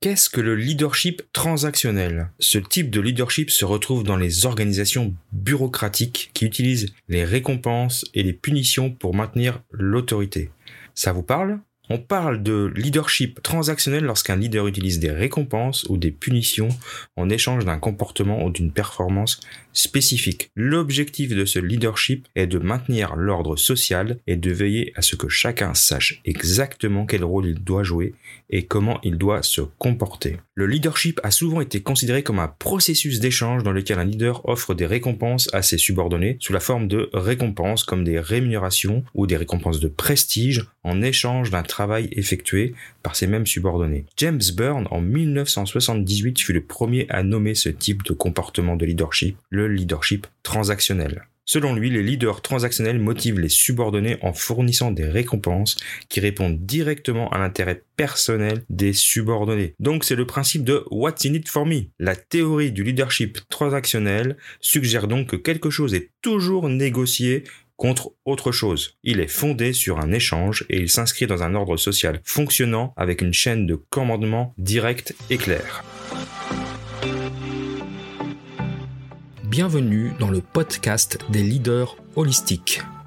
Qu'est-ce 0.00 0.30
que 0.30 0.40
le 0.40 0.54
leadership 0.54 1.22
transactionnel? 1.32 2.30
Ce 2.38 2.58
type 2.58 2.88
de 2.88 3.00
leadership 3.00 3.50
se 3.50 3.64
retrouve 3.64 4.04
dans 4.04 4.16
les 4.16 4.46
organisations 4.46 5.12
bureaucratiques 5.32 6.30
qui 6.34 6.44
utilisent 6.44 6.94
les 7.08 7.24
récompenses 7.24 8.04
et 8.14 8.22
les 8.22 8.32
punitions 8.32 8.92
pour 8.92 9.16
maintenir 9.16 9.60
l'autorité. 9.72 10.52
Ça 10.94 11.10
vous 11.12 11.24
parle? 11.24 11.58
On 11.90 11.98
parle 11.98 12.42
de 12.42 12.70
leadership 12.74 13.42
transactionnel 13.42 14.04
lorsqu'un 14.04 14.36
leader 14.36 14.66
utilise 14.66 14.98
des 14.98 15.10
récompenses 15.10 15.84
ou 15.88 15.96
des 15.96 16.10
punitions 16.10 16.68
en 17.16 17.30
échange 17.30 17.64
d'un 17.64 17.78
comportement 17.78 18.44
ou 18.44 18.50
d'une 18.50 18.72
performance 18.72 19.40
spécifique. 19.72 20.50
L'objectif 20.54 21.30
de 21.30 21.44
ce 21.44 21.58
leadership 21.58 22.26
est 22.34 22.46
de 22.46 22.58
maintenir 22.58 23.16
l'ordre 23.16 23.56
social 23.56 24.18
et 24.26 24.36
de 24.36 24.50
veiller 24.50 24.92
à 24.96 25.02
ce 25.02 25.16
que 25.16 25.28
chacun 25.28 25.72
sache 25.72 26.20
exactement 26.24 27.06
quel 27.06 27.24
rôle 27.24 27.46
il 27.46 27.62
doit 27.62 27.84
jouer 27.84 28.14
et 28.50 28.66
comment 28.66 28.98
il 29.02 29.16
doit 29.16 29.42
se 29.42 29.60
comporter. 29.78 30.38
Le 30.54 30.66
leadership 30.66 31.20
a 31.22 31.30
souvent 31.30 31.60
été 31.60 31.80
considéré 31.80 32.22
comme 32.22 32.40
un 32.40 32.48
processus 32.48 33.20
d'échange 33.20 33.62
dans 33.62 33.72
lequel 33.72 33.98
un 33.98 34.04
leader 34.04 34.46
offre 34.48 34.74
des 34.74 34.86
récompenses 34.86 35.48
à 35.52 35.62
ses 35.62 35.78
subordonnés 35.78 36.36
sous 36.40 36.52
la 36.52 36.60
forme 36.60 36.88
de 36.88 37.08
récompenses 37.12 37.84
comme 37.84 38.04
des 38.04 38.18
rémunérations 38.18 39.04
ou 39.14 39.26
des 39.26 39.36
récompenses 39.36 39.80
de 39.80 39.88
prestige 39.88 40.66
en 40.82 41.02
échange 41.02 41.50
d'un 41.50 41.62
travail 41.62 41.77
effectué 42.12 42.74
par 43.02 43.16
ses 43.16 43.26
mêmes 43.26 43.46
subordonnés. 43.46 44.04
James 44.16 44.40
Byrne 44.56 44.88
en 44.90 45.00
1978 45.00 46.40
fut 46.40 46.52
le 46.52 46.62
premier 46.62 47.06
à 47.08 47.22
nommer 47.22 47.54
ce 47.54 47.68
type 47.68 48.02
de 48.04 48.12
comportement 48.12 48.76
de 48.76 48.86
leadership 48.86 49.36
le 49.50 49.68
leadership 49.68 50.26
transactionnel. 50.42 51.26
Selon 51.50 51.74
lui, 51.74 51.88
les 51.88 52.02
leaders 52.02 52.42
transactionnels 52.42 52.98
motivent 52.98 53.40
les 53.40 53.48
subordonnés 53.48 54.18
en 54.20 54.34
fournissant 54.34 54.90
des 54.90 55.06
récompenses 55.06 55.78
qui 56.10 56.20
répondent 56.20 56.58
directement 56.58 57.30
à 57.30 57.38
l'intérêt 57.38 57.84
personnel 57.96 58.64
des 58.68 58.92
subordonnés. 58.92 59.74
Donc 59.80 60.04
c'est 60.04 60.14
le 60.14 60.26
principe 60.26 60.62
de 60.62 60.84
What's 60.90 61.24
in 61.24 61.32
it 61.32 61.48
for 61.48 61.64
me. 61.64 61.84
La 61.98 62.16
théorie 62.16 62.70
du 62.70 62.84
leadership 62.84 63.38
transactionnel 63.48 64.36
suggère 64.60 65.08
donc 65.08 65.28
que 65.28 65.36
quelque 65.36 65.70
chose 65.70 65.94
est 65.94 66.10
toujours 66.20 66.68
négocié 66.68 67.44
contre 67.78 68.12
autre 68.26 68.52
chose. 68.52 68.98
Il 69.02 69.20
est 69.20 69.28
fondé 69.28 69.72
sur 69.72 69.98
un 69.98 70.12
échange 70.12 70.66
et 70.68 70.78
il 70.78 70.90
s'inscrit 70.90 71.26
dans 71.26 71.42
un 71.42 71.54
ordre 71.54 71.78
social 71.78 72.20
fonctionnant 72.24 72.92
avec 72.98 73.22
une 73.22 73.32
chaîne 73.32 73.66
de 73.66 73.76
commandement 73.76 74.52
directe 74.58 75.14
et 75.30 75.38
claire. 75.38 75.84
Bienvenue 79.44 80.12
dans 80.18 80.28
le 80.28 80.42
podcast 80.42 81.18
des 81.30 81.42
leaders 81.42 81.96
holistiques. 82.16 82.82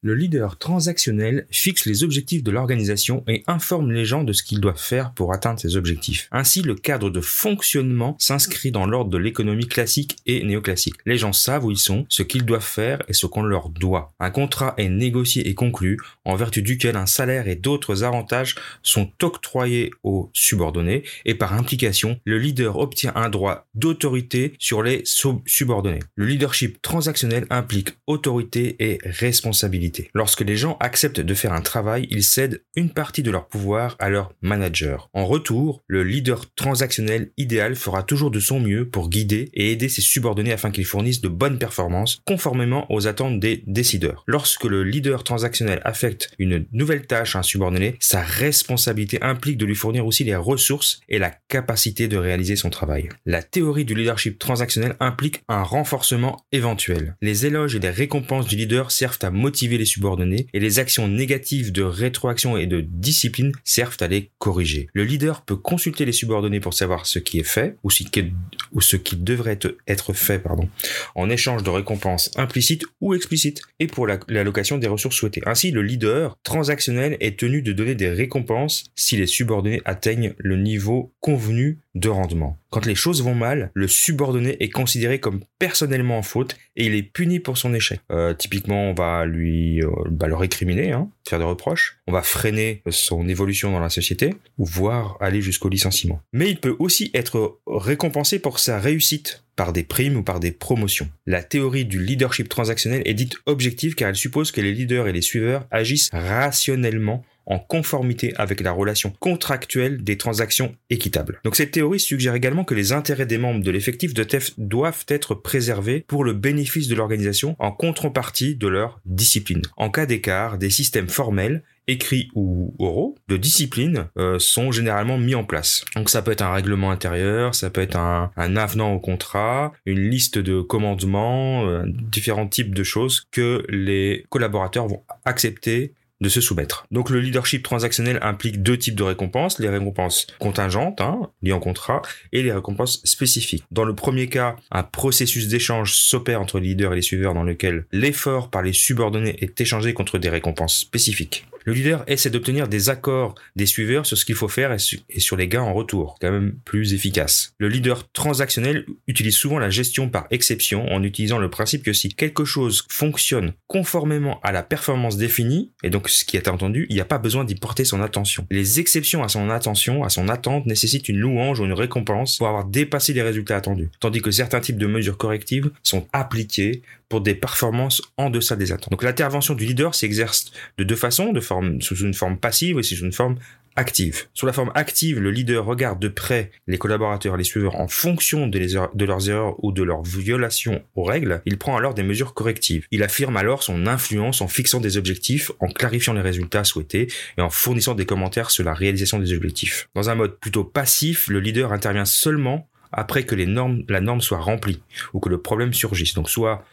Le 0.00 0.14
leader 0.14 0.58
transactionnel 0.58 1.48
fixe 1.50 1.84
les 1.84 2.04
objectifs 2.04 2.44
de 2.44 2.52
l'organisation 2.52 3.24
et 3.26 3.42
informe 3.48 3.90
les 3.90 4.04
gens 4.04 4.22
de 4.22 4.32
ce 4.32 4.44
qu'ils 4.44 4.60
doivent 4.60 4.80
faire 4.80 5.12
pour 5.12 5.32
atteindre 5.32 5.58
ces 5.58 5.74
objectifs. 5.74 6.28
Ainsi, 6.30 6.62
le 6.62 6.76
cadre 6.76 7.10
de 7.10 7.20
fonctionnement 7.20 8.14
s'inscrit 8.20 8.70
dans 8.70 8.86
l'ordre 8.86 9.10
de 9.10 9.18
l'économie 9.18 9.66
classique 9.66 10.16
et 10.24 10.44
néoclassique. 10.44 10.94
Les 11.04 11.18
gens 11.18 11.32
savent 11.32 11.64
où 11.64 11.72
ils 11.72 11.78
sont, 11.78 12.06
ce 12.08 12.22
qu'ils 12.22 12.44
doivent 12.44 12.62
faire 12.62 13.02
et 13.08 13.12
ce 13.12 13.26
qu'on 13.26 13.42
leur 13.42 13.70
doit. 13.70 14.14
Un 14.20 14.30
contrat 14.30 14.74
est 14.76 14.88
négocié 14.88 15.48
et 15.48 15.56
conclu 15.56 15.98
en 16.24 16.36
vertu 16.36 16.62
duquel 16.62 16.94
un 16.94 17.06
salaire 17.06 17.48
et 17.48 17.56
d'autres 17.56 18.04
avantages 18.04 18.54
sont 18.84 19.10
octroyés 19.20 19.90
aux 20.04 20.30
subordonnés 20.32 21.02
et 21.24 21.34
par 21.34 21.54
implication, 21.54 22.20
le 22.24 22.38
leader 22.38 22.78
obtient 22.78 23.12
un 23.16 23.30
droit 23.30 23.66
d'autorité 23.74 24.52
sur 24.60 24.84
les 24.84 25.02
subordonnés. 25.04 26.04
Le 26.14 26.26
leadership 26.26 26.80
transactionnel 26.82 27.48
implique 27.50 27.88
autorité 28.06 28.76
et 28.78 29.00
responsabilité. 29.02 29.87
Lorsque 30.14 30.40
les 30.40 30.56
gens 30.56 30.76
acceptent 30.80 31.20
de 31.20 31.34
faire 31.34 31.52
un 31.52 31.60
travail, 31.60 32.06
ils 32.10 32.24
cèdent 32.24 32.62
une 32.76 32.90
partie 32.90 33.22
de 33.22 33.30
leur 33.30 33.48
pouvoir 33.48 33.96
à 33.98 34.08
leur 34.08 34.32
manager. 34.42 35.10
En 35.12 35.26
retour, 35.26 35.82
le 35.86 36.02
leader 36.02 36.52
transactionnel 36.54 37.30
idéal 37.36 37.76
fera 37.76 38.02
toujours 38.02 38.30
de 38.30 38.40
son 38.40 38.60
mieux 38.60 38.88
pour 38.88 39.08
guider 39.08 39.50
et 39.54 39.72
aider 39.72 39.88
ses 39.88 40.00
subordonnés 40.00 40.52
afin 40.52 40.70
qu'ils 40.70 40.84
fournissent 40.84 41.20
de 41.20 41.28
bonnes 41.28 41.58
performances 41.58 42.20
conformément 42.26 42.90
aux 42.92 43.06
attentes 43.06 43.40
des 43.40 43.62
décideurs. 43.66 44.24
Lorsque 44.26 44.64
le 44.64 44.84
leader 44.84 45.24
transactionnel 45.24 45.80
affecte 45.84 46.30
une 46.38 46.66
nouvelle 46.72 47.06
tâche 47.06 47.36
à 47.36 47.40
un 47.40 47.42
subordonné, 47.42 47.96
sa 48.00 48.22
responsabilité 48.22 49.22
implique 49.22 49.58
de 49.58 49.66
lui 49.66 49.74
fournir 49.74 50.06
aussi 50.06 50.24
les 50.24 50.36
ressources 50.36 51.00
et 51.08 51.18
la 51.18 51.30
capacité 51.48 52.08
de 52.08 52.16
réaliser 52.16 52.56
son 52.56 52.70
travail. 52.70 53.08
La 53.26 53.42
théorie 53.42 53.84
du 53.84 53.94
leadership 53.94 54.38
transactionnel 54.38 54.96
implique 55.00 55.42
un 55.48 55.62
renforcement 55.62 56.44
éventuel. 56.52 57.16
Les 57.22 57.46
éloges 57.46 57.74
et 57.74 57.80
les 57.80 57.90
récompenses 57.90 58.46
du 58.46 58.56
leader 58.56 58.90
servent 58.90 59.18
à 59.22 59.30
motiver 59.30 59.77
les 59.78 59.84
subordonnés 59.84 60.46
et 60.52 60.60
les 60.60 60.78
actions 60.78 61.08
négatives 61.08 61.72
de 61.72 61.82
rétroaction 61.82 62.56
et 62.56 62.66
de 62.66 62.80
discipline 62.80 63.52
servent 63.64 63.96
à 64.00 64.08
les 64.08 64.30
corriger. 64.38 64.88
Le 64.92 65.04
leader 65.04 65.42
peut 65.42 65.56
consulter 65.56 66.04
les 66.04 66.12
subordonnés 66.12 66.60
pour 66.60 66.74
savoir 66.74 67.06
ce 67.06 67.18
qui 67.18 67.38
est 67.38 67.44
fait 67.44 67.76
ou, 67.82 67.90
ce 67.90 68.96
qui 68.96 69.16
devrait 69.16 69.58
être 69.86 70.12
fait 70.12 70.38
pardon, 70.38 70.68
en 71.14 71.30
échange 71.30 71.62
de 71.62 71.70
récompenses 71.70 72.30
implicites 72.36 72.84
ou 73.00 73.14
explicites 73.14 73.62
et 73.80 73.86
pour 73.86 74.06
l'allocation 74.06 74.78
des 74.78 74.88
ressources 74.88 75.16
souhaitées. 75.16 75.42
Ainsi, 75.46 75.70
le 75.70 75.82
leader 75.82 76.36
transactionnel 76.42 77.16
est 77.20 77.38
tenu 77.38 77.62
de 77.62 77.72
donner 77.72 77.94
des 77.94 78.10
récompenses 78.10 78.84
si 78.94 79.16
les 79.16 79.26
subordonnés 79.26 79.82
atteignent 79.84 80.34
le 80.38 80.56
niveau 80.56 81.12
convenu 81.20 81.78
de 81.98 82.08
rendement. 82.08 82.58
Quand 82.70 82.86
les 82.86 82.94
choses 82.94 83.22
vont 83.22 83.34
mal, 83.34 83.70
le 83.74 83.88
subordonné 83.88 84.56
est 84.60 84.68
considéré 84.68 85.20
comme 85.20 85.40
personnellement 85.58 86.18
en 86.18 86.22
faute 86.22 86.56
et 86.76 86.86
il 86.86 86.94
est 86.94 87.02
puni 87.02 87.40
pour 87.40 87.58
son 87.58 87.74
échec. 87.74 88.00
Euh, 88.12 88.34
typiquement, 88.34 88.90
on 88.90 88.94
va 88.94 89.24
lui 89.24 89.82
euh, 89.82 89.90
bah, 90.10 90.26
le 90.26 90.36
récriminer, 90.36 90.92
hein, 90.92 91.08
faire 91.26 91.38
des 91.38 91.44
reproches. 91.44 91.98
On 92.06 92.12
va 92.12 92.22
freiner 92.22 92.82
son 92.90 93.26
évolution 93.28 93.72
dans 93.72 93.80
la 93.80 93.88
société 93.88 94.34
ou 94.58 94.64
voire 94.64 95.16
aller 95.20 95.40
jusqu'au 95.40 95.68
licenciement. 95.68 96.20
Mais 96.32 96.50
il 96.50 96.60
peut 96.60 96.76
aussi 96.78 97.10
être 97.14 97.58
récompensé 97.66 98.38
pour 98.38 98.58
sa 98.58 98.78
réussite 98.78 99.44
par 99.56 99.72
des 99.72 99.82
primes 99.82 100.16
ou 100.16 100.22
par 100.22 100.38
des 100.38 100.52
promotions. 100.52 101.08
La 101.26 101.42
théorie 101.42 101.84
du 101.84 102.00
leadership 102.00 102.48
transactionnel 102.48 103.02
est 103.04 103.14
dite 103.14 103.38
objective 103.46 103.96
car 103.96 104.08
elle 104.08 104.16
suppose 104.16 104.52
que 104.52 104.60
les 104.60 104.72
leaders 104.72 105.08
et 105.08 105.12
les 105.12 105.20
suiveurs 105.20 105.66
agissent 105.72 106.10
rationnellement 106.12 107.24
en 107.48 107.58
conformité 107.58 108.32
avec 108.36 108.60
la 108.60 108.72
relation 108.72 109.12
contractuelle 109.18 110.04
des 110.04 110.16
transactions 110.16 110.74
équitables. 110.90 111.40
Donc 111.44 111.56
cette 111.56 111.72
théorie 111.72 111.98
suggère 111.98 112.34
également 112.34 112.64
que 112.64 112.74
les 112.74 112.92
intérêts 112.92 113.26
des 113.26 113.38
membres 113.38 113.64
de 113.64 113.70
l'effectif 113.70 114.14
de 114.14 114.22
TEF 114.22 114.52
doivent 114.58 115.04
être 115.08 115.34
préservés 115.34 116.04
pour 116.06 116.24
le 116.24 116.34
bénéfice 116.34 116.88
de 116.88 116.94
l'organisation 116.94 117.56
en 117.58 117.72
contrepartie 117.72 118.54
de 118.54 118.68
leur 118.68 119.00
discipline. 119.04 119.62
En 119.76 119.90
cas 119.90 120.06
d'écart, 120.06 120.58
des 120.58 120.70
systèmes 120.70 121.08
formels 121.08 121.62
écrits 121.88 122.30
ou 122.34 122.74
oraux 122.78 123.16
de 123.28 123.36
discipline 123.36 124.08
euh, 124.18 124.38
sont 124.38 124.70
généralement 124.70 125.18
mis 125.18 125.34
en 125.34 125.44
place. 125.44 125.84
Donc 125.96 126.10
ça 126.10 126.22
peut 126.22 126.30
être 126.30 126.42
un 126.42 126.52
règlement 126.52 126.90
intérieur, 126.90 127.54
ça 127.54 127.70
peut 127.70 127.80
être 127.80 127.96
un, 127.96 128.30
avenant 128.36 128.92
au 128.92 129.00
contrat, 129.00 129.72
une 129.86 130.08
liste 130.10 130.38
de 130.38 130.60
commandements, 130.60 131.66
euh, 131.66 131.82
différents 131.86 132.46
types 132.46 132.74
de 132.74 132.84
choses 132.84 133.26
que 133.32 133.64
les 133.68 134.26
collaborateurs 134.28 134.86
vont 134.86 135.02
accepter 135.24 135.94
de 136.20 136.28
se 136.28 136.40
soumettre. 136.40 136.86
Donc 136.90 137.10
le 137.10 137.20
leadership 137.20 137.62
transactionnel 137.62 138.18
implique 138.22 138.62
deux 138.62 138.76
types 138.76 138.96
de 138.96 139.02
récompenses, 139.02 139.58
les 139.58 139.68
récompenses 139.68 140.26
contingentes, 140.38 141.00
hein, 141.00 141.30
liées 141.42 141.52
en 141.52 141.60
contrat, 141.60 142.02
et 142.32 142.42
les 142.42 142.52
récompenses 142.52 143.00
spécifiques. 143.04 143.64
Dans 143.70 143.84
le 143.84 143.94
premier 143.94 144.28
cas, 144.28 144.56
un 144.70 144.82
processus 144.82 145.48
d'échange 145.48 145.94
s'opère 145.94 146.40
entre 146.40 146.58
les 146.58 146.68
leaders 146.68 146.92
et 146.92 146.96
les 146.96 147.02
suiveurs 147.02 147.34
dans 147.34 147.44
lequel 147.44 147.86
l'effort 147.92 148.50
par 148.50 148.62
les 148.62 148.72
subordonnés 148.72 149.36
est 149.42 149.60
échangé 149.60 149.94
contre 149.94 150.18
des 150.18 150.28
récompenses 150.28 150.78
spécifiques. 150.78 151.46
Le 151.68 151.74
leader 151.74 152.02
essaie 152.06 152.30
d'obtenir 152.30 152.66
des 152.66 152.88
accords 152.88 153.34
des 153.54 153.66
suiveurs 153.66 154.06
sur 154.06 154.16
ce 154.16 154.24
qu'il 154.24 154.36
faut 154.36 154.48
faire 154.48 154.72
et, 154.72 155.20
sur 155.20 155.36
les 155.36 155.48
gains 155.48 155.60
en 155.60 155.74
retour, 155.74 156.16
quand 156.18 156.30
même 156.30 156.54
plus 156.64 156.94
efficace. 156.94 157.52
Le 157.58 157.68
leader 157.68 158.10
transactionnel 158.12 158.86
utilise 159.06 159.36
souvent 159.36 159.58
la 159.58 159.68
gestion 159.68 160.08
par 160.08 160.26
exception 160.30 160.90
en 160.90 161.02
utilisant 161.02 161.36
le 161.36 161.50
principe 161.50 161.82
que 161.82 161.92
si 161.92 162.08
quelque 162.08 162.46
chose 162.46 162.86
fonctionne 162.88 163.52
conformément 163.66 164.40
à 164.42 164.50
la 164.50 164.62
performance 164.62 165.18
définie, 165.18 165.70
et 165.82 165.90
donc 165.90 166.08
ce 166.08 166.24
qui 166.24 166.38
est 166.38 166.48
entendu, 166.48 166.86
il 166.88 166.94
n'y 166.94 167.02
a 167.02 167.04
pas 167.04 167.18
besoin 167.18 167.44
d'y 167.44 167.54
porter 167.54 167.84
son 167.84 168.00
attention. 168.00 168.46
Les 168.50 168.80
exceptions 168.80 169.22
à 169.22 169.28
son 169.28 169.50
attention, 169.50 170.04
à 170.04 170.08
son 170.08 170.30
attente, 170.30 170.64
nécessitent 170.64 171.10
une 171.10 171.18
louange 171.18 171.60
ou 171.60 171.66
une 171.66 171.74
récompense 171.74 172.38
pour 172.38 172.48
avoir 172.48 172.64
dépassé 172.64 173.12
les 173.12 173.20
résultats 173.20 173.56
attendus, 173.56 173.90
tandis 174.00 174.22
que 174.22 174.30
certains 174.30 174.60
types 174.60 174.78
de 174.78 174.86
mesures 174.86 175.18
correctives 175.18 175.70
sont 175.82 176.08
appliquées 176.14 176.80
pour 177.08 177.20
des 177.20 177.34
performances 177.34 178.02
en 178.16 178.30
deçà 178.30 178.56
des 178.56 178.72
attentes. 178.72 178.90
Donc 178.90 179.02
l'intervention 179.02 179.54
du 179.54 179.64
leader 179.64 179.94
s'exerce 179.94 180.52
de 180.76 180.84
deux 180.84 180.96
façons, 180.96 181.32
de 181.32 181.40
sous 181.80 181.96
une 181.96 182.14
forme 182.14 182.38
passive 182.38 182.78
et 182.78 182.82
sous 182.82 182.96
une 182.96 183.12
forme 183.12 183.36
active. 183.78 184.24
Sous 184.34 184.44
la 184.44 184.52
forme 184.52 184.72
active, 184.74 185.20
le 185.20 185.30
leader 185.30 185.64
regarde 185.64 186.00
de 186.00 186.08
près 186.08 186.50
les 186.66 186.78
collaborateurs, 186.78 187.36
les 187.36 187.44
suiveurs 187.44 187.76
en 187.76 187.86
fonction 187.86 188.48
de, 188.48 189.04
leurs 189.04 189.30
erreurs 189.30 189.64
ou 189.64 189.70
de 189.70 189.82
leurs 189.82 190.02
violations 190.02 190.82
aux 190.96 191.04
règles. 191.04 191.42
Il 191.46 191.58
prend 191.58 191.76
alors 191.76 191.94
des 191.94 192.02
mesures 192.02 192.34
correctives. 192.34 192.86
Il 192.90 193.04
affirme 193.04 193.36
alors 193.36 193.62
son 193.62 193.86
influence 193.86 194.40
en 194.40 194.48
fixant 194.48 194.80
des 194.80 194.96
objectifs, 194.96 195.52
en 195.60 195.68
clarifiant 195.68 196.12
les 196.12 196.20
résultats 196.20 196.64
souhaités 196.64 197.06
et 197.38 197.40
en 197.40 197.50
fournissant 197.50 197.94
des 197.94 198.06
commentaires 198.06 198.50
sur 198.50 198.64
la 198.64 198.74
réalisation 198.74 199.20
des 199.20 199.32
objectifs. 199.32 199.88
Dans 199.94 200.10
un 200.10 200.16
mode 200.16 200.38
plutôt 200.38 200.64
passif, 200.64 201.28
le 201.28 201.38
leader 201.38 201.72
intervient 201.72 202.04
seulement 202.04 202.68
après 202.90 203.24
que 203.24 203.36
la 203.36 204.00
norme 204.00 204.20
soit 204.20 204.38
remplie 204.38 204.80
ou 205.12 205.20
que 205.20 205.28
le 205.28 205.40
problème 205.40 205.72
surgisse. 205.72 206.14
Donc 206.14 206.28
soit 206.28 206.64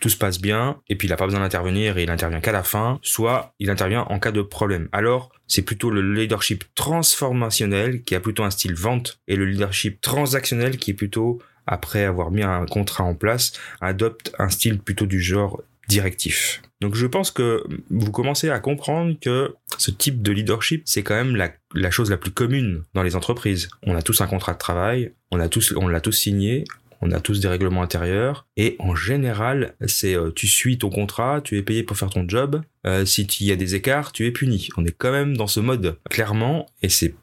tout 0.00 0.08
se 0.08 0.16
passe 0.16 0.40
bien, 0.40 0.80
et 0.88 0.96
puis 0.96 1.08
il 1.08 1.10
n'a 1.10 1.16
pas 1.16 1.26
besoin 1.26 1.40
d'intervenir 1.40 1.98
et 1.98 2.02
il 2.02 2.10
intervient 2.10 2.40
qu'à 2.40 2.52
la 2.52 2.62
fin, 2.62 2.98
soit 3.02 3.54
il 3.58 3.70
intervient 3.70 4.02
en 4.02 4.18
cas 4.18 4.32
de 4.32 4.42
problème. 4.42 4.88
Alors, 4.92 5.30
c'est 5.46 5.62
plutôt 5.62 5.90
le 5.90 6.00
leadership 6.00 6.64
transformationnel 6.74 8.02
qui 8.02 8.14
a 8.14 8.20
plutôt 8.20 8.44
un 8.44 8.50
style 8.50 8.74
vente, 8.74 9.18
et 9.28 9.36
le 9.36 9.46
leadership 9.46 10.00
transactionnel 10.00 10.76
qui 10.78 10.92
est 10.92 10.94
plutôt, 10.94 11.40
après 11.66 12.04
avoir 12.04 12.30
mis 12.30 12.42
un 12.42 12.66
contrat 12.66 13.04
en 13.04 13.14
place, 13.14 13.52
adopte 13.80 14.32
un 14.38 14.48
style 14.48 14.78
plutôt 14.78 15.06
du 15.06 15.20
genre 15.20 15.62
directif. 15.88 16.62
Donc 16.80 16.94
je 16.94 17.06
pense 17.06 17.30
que 17.30 17.62
vous 17.90 18.10
commencez 18.10 18.50
à 18.50 18.58
comprendre 18.58 19.14
que 19.20 19.54
ce 19.78 19.90
type 19.90 20.22
de 20.22 20.32
leadership, 20.32 20.82
c'est 20.86 21.02
quand 21.02 21.14
même 21.14 21.36
la, 21.36 21.50
la, 21.74 21.90
chose 21.90 22.10
la 22.10 22.16
plus 22.16 22.30
commune 22.30 22.82
dans 22.94 23.02
les 23.02 23.16
entreprises. 23.16 23.68
On 23.82 23.96
a 23.96 24.02
tous 24.02 24.20
un 24.20 24.26
contrat 24.26 24.52
de 24.54 24.58
travail, 24.58 25.12
on 25.30 25.40
a 25.40 25.48
tous, 25.48 25.72
on 25.76 25.88
l'a 25.88 26.00
tous 26.00 26.12
signé, 26.12 26.64
on 27.04 27.12
a 27.12 27.20
tous 27.20 27.38
des 27.38 27.48
règlements 27.48 27.82
intérieurs 27.82 28.46
et 28.56 28.76
en 28.78 28.96
général 28.96 29.74
c'est 29.86 30.16
euh, 30.16 30.30
tu 30.34 30.48
suis 30.48 30.78
ton 30.78 30.88
contrat, 30.88 31.40
tu 31.44 31.58
es 31.58 31.62
payé 31.62 31.82
pour 31.82 31.96
faire 31.96 32.10
ton 32.10 32.26
job. 32.26 32.62
Euh, 32.86 33.04
si 33.04 33.22
il 33.22 33.46
y 33.46 33.52
a 33.52 33.56
des 33.56 33.74
écarts, 33.74 34.12
tu 34.12 34.26
es 34.26 34.30
puni. 34.30 34.68
On 34.76 34.84
est 34.84 34.96
quand 34.96 35.12
même 35.12 35.36
dans 35.36 35.46
ce 35.46 35.60
mode 35.60 35.98
clairement 36.08 36.66
et 36.82 36.88
c'est 36.88 37.14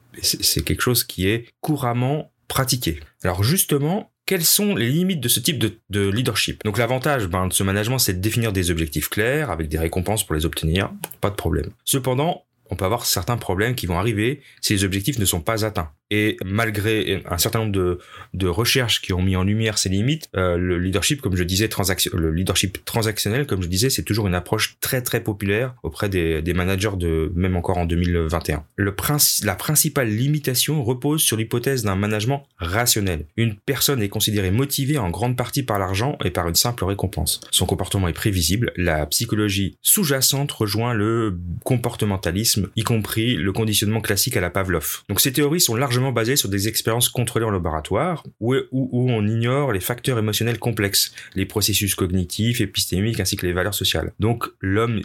quelque 0.64 0.80
chose 0.80 1.04
qui 1.04 1.26
est 1.26 1.46
couramment 1.60 2.30
pratiqué. 2.46 3.00
Alors 3.24 3.42
justement, 3.42 4.12
quelles 4.24 4.44
sont 4.44 4.76
les 4.76 4.88
limites 4.88 5.20
de 5.20 5.28
ce 5.28 5.40
type 5.40 5.58
de, 5.58 5.80
de 5.90 6.08
leadership? 6.08 6.62
Donc 6.64 6.78
l'avantage 6.78 7.26
ben, 7.26 7.48
de 7.48 7.52
ce 7.52 7.64
management, 7.64 7.98
c'est 7.98 8.14
de 8.14 8.20
définir 8.20 8.52
des 8.52 8.70
objectifs 8.70 9.08
clairs 9.08 9.50
avec 9.50 9.68
des 9.68 9.78
récompenses 9.78 10.24
pour 10.24 10.36
les 10.36 10.46
obtenir, 10.46 10.92
pas 11.20 11.30
de 11.30 11.34
problème. 11.34 11.70
Cependant, 11.84 12.44
on 12.70 12.76
peut 12.76 12.84
avoir 12.84 13.04
certains 13.04 13.36
problèmes 13.36 13.74
qui 13.74 13.86
vont 13.86 13.98
arriver 13.98 14.40
si 14.60 14.72
les 14.72 14.84
objectifs 14.84 15.18
ne 15.18 15.24
sont 15.24 15.40
pas 15.40 15.64
atteints. 15.64 15.90
Et 16.14 16.36
malgré 16.44 17.22
un 17.24 17.38
certain 17.38 17.60
nombre 17.60 17.98
de, 18.34 18.46
recherches 18.46 19.00
qui 19.00 19.14
ont 19.14 19.22
mis 19.22 19.34
en 19.34 19.44
lumière 19.44 19.78
ces 19.78 19.88
limites, 19.88 20.28
euh, 20.36 20.58
le 20.58 20.78
leadership, 20.78 21.22
comme 21.22 21.36
je 21.36 21.42
disais, 21.42 21.70
le 22.12 22.30
leadership 22.30 22.84
transactionnel, 22.84 23.46
comme 23.46 23.62
je 23.62 23.68
disais, 23.68 23.88
c'est 23.88 24.02
toujours 24.02 24.26
une 24.26 24.34
approche 24.34 24.76
très 24.80 25.00
très 25.00 25.22
populaire 25.22 25.74
auprès 25.82 26.10
des, 26.10 26.42
managers 26.52 26.98
de 26.98 27.32
même 27.34 27.56
encore 27.56 27.78
en 27.78 27.86
2021. 27.86 28.62
Le 28.76 28.94
principe, 28.94 29.46
la 29.46 29.54
principale 29.54 30.08
limitation 30.08 30.84
repose 30.84 31.22
sur 31.22 31.38
l'hypothèse 31.38 31.82
d'un 31.82 31.96
management 31.96 32.44
rationnel. 32.58 33.24
Une 33.38 33.54
personne 33.54 34.02
est 34.02 34.10
considérée 34.10 34.50
motivée 34.50 34.98
en 34.98 35.08
grande 35.08 35.38
partie 35.38 35.62
par 35.62 35.78
l'argent 35.78 36.18
et 36.26 36.30
par 36.30 36.46
une 36.46 36.54
simple 36.54 36.84
récompense. 36.84 37.40
Son 37.50 37.64
comportement 37.64 38.08
est 38.08 38.12
prévisible. 38.12 38.70
La 38.76 39.06
psychologie 39.06 39.78
sous-jacente 39.80 40.52
rejoint 40.52 40.92
le 40.92 41.38
comportementalisme, 41.64 42.68
y 42.76 42.82
compris 42.82 43.36
le 43.36 43.52
conditionnement 43.52 44.02
classique 44.02 44.36
à 44.36 44.42
la 44.42 44.50
Pavlov. 44.50 45.04
Donc 45.08 45.22
ces 45.22 45.32
théories 45.32 45.60
sont 45.60 45.74
largement 45.74 46.01
basé 46.10 46.34
sur 46.34 46.48
des 46.48 46.66
expériences 46.66 47.08
contrôlées 47.08 47.44
en 47.44 47.50
laboratoire 47.50 48.24
où, 48.40 48.54
où, 48.72 49.10
on 49.10 49.26
ignore 49.26 49.72
les 49.72 49.80
facteurs 49.80 50.18
émotionnels 50.18 50.58
complexes, 50.58 51.14
les 51.34 51.46
processus 51.46 51.94
cognitifs, 51.94 52.60
épistémiques 52.60 53.20
ainsi 53.20 53.36
que 53.36 53.46
les 53.46 53.52
valeurs 53.52 53.74
sociales. 53.74 54.12
Donc 54.18 54.46
l'homme 54.60 55.02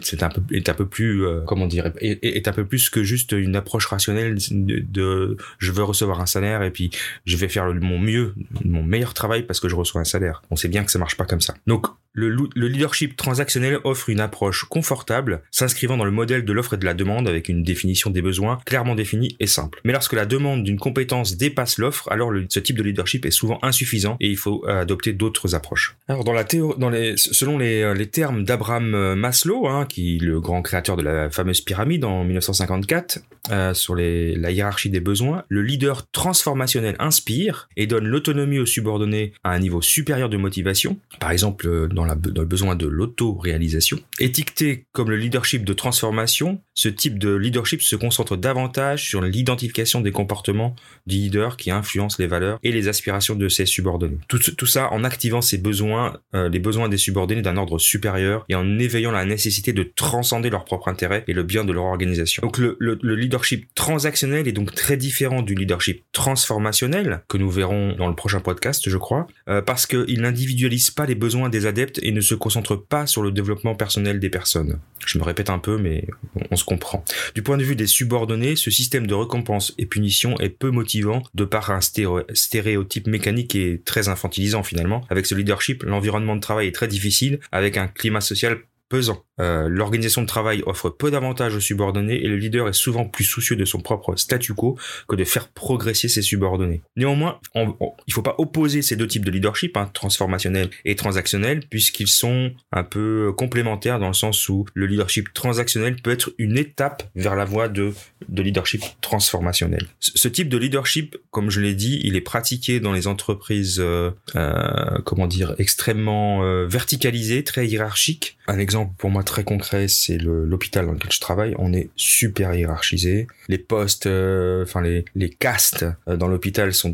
est 0.50 0.68
un 0.68 0.74
peu 0.74 0.86
plus 0.86 1.26
euh, 1.26 1.42
comment 1.46 1.66
dire 1.66 1.92
est, 2.00 2.48
un 2.48 2.52
peu 2.52 2.64
plus 2.64 2.90
que 2.90 3.02
juste 3.02 3.32
une 3.32 3.56
approche 3.56 3.86
rationnelle 3.86 4.38
de, 4.50 5.36
je 5.58 5.72
veux 5.72 5.84
recevoir 5.84 6.20
un 6.20 6.26
salaire 6.26 6.62
et 6.62 6.70
puis 6.70 6.90
je 7.26 7.36
vais 7.36 7.48
faire 7.48 7.72
mon 7.74 7.98
mieux, 7.98 8.34
mon 8.64 8.82
meilleur 8.82 9.14
travail 9.14 9.42
parce 9.42 9.60
que 9.60 9.68
je 9.68 9.76
reçois 9.76 10.00
un 10.00 10.04
salaire. 10.04 10.42
On 10.50 10.56
sait 10.56 10.68
bien 10.68 10.84
que 10.84 10.90
ça 10.90 10.98
marche 10.98 11.16
pas 11.16 11.24
comme 11.24 11.40
ça. 11.40 11.54
Donc 11.66 11.86
le, 12.18 12.30
le, 12.30 12.68
leadership 12.68 13.16
transactionnel 13.16 13.78
offre 13.84 14.08
une 14.08 14.20
approche 14.20 14.64
confortable, 14.64 15.42
s'inscrivant 15.50 15.96
dans 15.96 16.04
le 16.04 16.10
modèle 16.10 16.44
de 16.44 16.52
l'offre 16.52 16.74
et 16.74 16.76
de 16.76 16.84
la 16.84 16.94
demande 16.94 17.28
avec 17.28 17.48
une 17.48 17.62
définition 17.62 18.10
des 18.10 18.22
besoins 18.22 18.58
clairement 18.66 18.96
définie 18.96 19.36
et 19.38 19.46
simple. 19.46 19.80
Mais 19.84 19.92
lorsque 19.92 20.14
la 20.14 20.26
demande 20.26 20.64
d'une 20.64 20.78
compétence 20.88 21.36
dépasse 21.36 21.76
l'offre, 21.76 22.10
alors 22.10 22.32
ce 22.48 22.60
type 22.60 22.78
de 22.78 22.82
leadership 22.82 23.26
est 23.26 23.30
souvent 23.30 23.58
insuffisant 23.60 24.16
et 24.20 24.28
il 24.28 24.38
faut 24.38 24.64
euh, 24.66 24.80
adopter 24.80 25.12
d'autres 25.12 25.54
approches. 25.54 25.96
Alors 26.08 26.24
dans 26.24 26.32
la 26.32 26.44
dans 26.78 26.88
les, 26.88 27.16
selon 27.16 27.58
les, 27.58 27.82
euh, 27.82 27.92
les 27.94 28.06
termes 28.06 28.44
d'Abraham 28.44 28.94
euh, 28.94 29.14
Maslow, 29.14 29.68
hein, 29.68 29.86
qui 29.86 30.16
est 30.16 30.18
le 30.18 30.40
grand 30.40 30.62
créateur 30.62 30.96
de 30.96 31.02
la 31.02 31.30
fameuse 31.30 31.60
pyramide 31.60 32.04
en 32.04 32.24
1954, 32.24 33.18
euh, 33.50 33.74
sur 33.74 33.94
les, 33.94 34.34
la 34.34 34.50
hiérarchie 34.50 34.88
des 34.88 35.00
besoins, 35.00 35.44
le 35.48 35.62
leader 35.62 36.06
transformationnel 36.10 36.96
inspire 36.98 37.68
et 37.76 37.86
donne 37.86 38.06
l'autonomie 38.06 38.58
aux 38.58 38.66
subordonnés 38.66 39.32
à 39.44 39.50
un 39.50 39.58
niveau 39.58 39.82
supérieur 39.82 40.30
de 40.30 40.36
motivation, 40.36 40.98
par 41.20 41.30
exemple 41.30 41.88
dans 41.88 42.06
dans 42.06 42.42
le 42.42 42.46
besoin 42.46 42.76
de 42.76 42.86
l'auto-réalisation. 42.86 43.98
Étiqueté 44.20 44.84
comme 44.92 45.10
le 45.10 45.16
leadership 45.16 45.64
de 45.64 45.72
transformation, 45.74 46.60
ce 46.74 46.88
type 46.88 47.18
de 47.18 47.34
leadership 47.34 47.82
se 47.82 47.96
concentre 47.96 48.36
davantage 48.36 49.04
sur 49.04 49.20
l'identification 49.20 50.00
des 50.00 50.12
comportements 50.12 50.67
du 51.06 51.16
leader 51.16 51.56
qui 51.56 51.70
influencent 51.70 52.16
les 52.18 52.26
valeurs 52.26 52.58
et 52.62 52.72
les 52.72 52.88
aspirations 52.88 53.34
de 53.34 53.48
ses 53.48 53.66
subordonnés. 53.66 54.18
Tout, 54.28 54.66
ça 54.66 54.92
en 54.92 55.04
activant 55.04 55.40
ses 55.40 55.58
besoins, 55.58 56.18
euh, 56.34 56.48
les 56.48 56.58
besoins 56.58 56.88
des 56.88 56.98
subordonnés 56.98 57.42
d'un 57.42 57.56
ordre 57.56 57.78
supérieur 57.78 58.44
et 58.48 58.54
en 58.54 58.78
éveillant 58.78 59.10
la 59.10 59.24
nécessité 59.24 59.72
de 59.72 59.82
transcender 59.82 60.50
leur 60.50 60.64
propre 60.64 60.88
intérêt 60.88 61.24
et 61.28 61.32
le 61.32 61.42
bien 61.42 61.64
de 61.64 61.72
leur 61.72 61.84
organisation. 61.84 62.42
Donc 62.42 62.58
le 62.58 63.14
leadership 63.14 63.68
transactionnel 63.74 64.48
est 64.48 64.52
donc 64.52 64.74
très 64.74 64.96
différent 64.96 65.42
du 65.42 65.54
leadership 65.54 66.04
transformationnel 66.12 67.22
que 67.28 67.38
nous 67.38 67.50
verrons 67.50 67.94
dans 67.96 68.08
le 68.08 68.14
prochain 68.14 68.40
podcast, 68.40 68.88
je 68.88 68.96
crois, 68.96 69.26
euh, 69.48 69.62
parce 69.62 69.86
qu'il 69.86 70.20
n'individualise 70.20 70.90
pas 70.90 71.06
les 71.06 71.14
besoins 71.14 71.48
des 71.48 71.66
adeptes 71.66 71.98
et 72.02 72.12
ne 72.12 72.20
se 72.20 72.34
concentre 72.34 72.76
pas 72.76 73.06
sur 73.06 73.22
le 73.22 73.30
développement 73.30 73.74
personnel 73.74 74.20
des 74.20 74.30
personnes. 74.30 74.78
Je 75.06 75.18
me 75.18 75.24
répète 75.24 75.50
un 75.50 75.58
peu, 75.58 75.78
mais 75.78 76.06
on 76.50 76.56
se 76.56 76.64
comprend. 76.64 77.04
Du 77.34 77.42
point 77.42 77.56
de 77.56 77.64
vue 77.64 77.76
des 77.76 77.86
subordonnés, 77.86 78.56
ce 78.56 78.70
système 78.70 79.06
de 79.06 79.14
récompense 79.14 79.74
et 79.78 79.86
punition 79.86 80.38
est 80.38 80.50
peu 80.58 80.70
motivant 80.70 81.22
de 81.34 81.44
par 81.44 81.70
un 81.70 81.80
stéréotype 81.80 83.06
mécanique 83.06 83.54
et 83.54 83.82
très 83.84 84.08
infantilisant 84.08 84.62
finalement. 84.62 85.04
Avec 85.10 85.26
ce 85.26 85.34
leadership, 85.34 85.82
l'environnement 85.82 86.36
de 86.36 86.40
travail 86.40 86.68
est 86.68 86.74
très 86.74 86.88
difficile, 86.88 87.40
avec 87.52 87.76
un 87.76 87.88
climat 87.88 88.20
social 88.20 88.58
pesant. 88.88 89.24
Euh, 89.40 89.68
l'organisation 89.68 90.22
de 90.22 90.26
travail 90.26 90.62
offre 90.66 90.90
peu 90.90 91.10
d'avantages 91.10 91.54
aux 91.54 91.60
subordonnés 91.60 92.22
et 92.24 92.28
le 92.28 92.36
leader 92.36 92.68
est 92.68 92.72
souvent 92.72 93.04
plus 93.04 93.24
soucieux 93.24 93.56
de 93.56 93.64
son 93.64 93.80
propre 93.80 94.16
statu 94.16 94.54
quo 94.54 94.76
que 95.08 95.16
de 95.16 95.24
faire 95.24 95.48
progresser 95.48 96.08
ses 96.08 96.22
subordonnés. 96.22 96.82
Néanmoins, 96.96 97.40
il 97.54 97.68
il 98.06 98.14
faut 98.14 98.22
pas 98.22 98.34
opposer 98.38 98.82
ces 98.82 98.96
deux 98.96 99.06
types 99.06 99.24
de 99.24 99.30
leadership, 99.30 99.76
hein, 99.76 99.90
transformationnel 99.92 100.70
et 100.84 100.96
transactionnel, 100.96 101.60
puisqu'ils 101.68 102.08
sont 102.08 102.52
un 102.72 102.82
peu 102.82 103.32
complémentaires 103.36 103.98
dans 103.98 104.08
le 104.08 104.14
sens 104.14 104.48
où 104.48 104.64
le 104.74 104.86
leadership 104.86 105.32
transactionnel 105.34 105.96
peut 105.96 106.10
être 106.10 106.30
une 106.38 106.56
étape 106.56 107.08
vers 107.14 107.36
la 107.36 107.44
voie 107.44 107.68
de, 107.68 107.92
de 108.28 108.42
leadership 108.42 108.82
transformationnel. 109.00 109.86
Ce, 110.00 110.28
type 110.28 110.48
de 110.48 110.56
leadership, 110.56 111.16
comme 111.30 111.50
je 111.50 111.60
l'ai 111.60 111.74
dit, 111.74 112.00
il 112.02 112.16
est 112.16 112.22
pratiqué 112.22 112.80
dans 112.80 112.92
les 112.92 113.06
entreprises, 113.06 113.78
euh, 113.78 114.10
euh, 114.36 114.98
comment 115.04 115.26
dire, 115.26 115.54
extrêmement 115.58 116.18
verticalisées, 116.66 117.44
très 117.44 117.66
hiérarchiques. 117.66 118.38
Un 118.46 118.58
exemple 118.58 118.94
pour 118.98 119.10
moi 119.10 119.22
très 119.28 119.44
concret, 119.44 119.88
c'est 119.88 120.18
l'hôpital 120.18 120.86
dans 120.86 120.92
lequel 120.92 121.12
je 121.12 121.20
travaille. 121.20 121.54
On 121.58 121.72
est 121.72 121.90
super 121.96 122.54
hiérarchisé. 122.54 123.26
Les 123.48 123.58
postes, 123.58 124.06
euh, 124.06 124.64
enfin 124.64 124.80
les, 124.80 125.04
les 125.14 125.28
castes 125.28 125.84
euh, 126.08 126.16
dans 126.16 126.28
l'hôpital 126.28 126.72
sont 126.72 126.92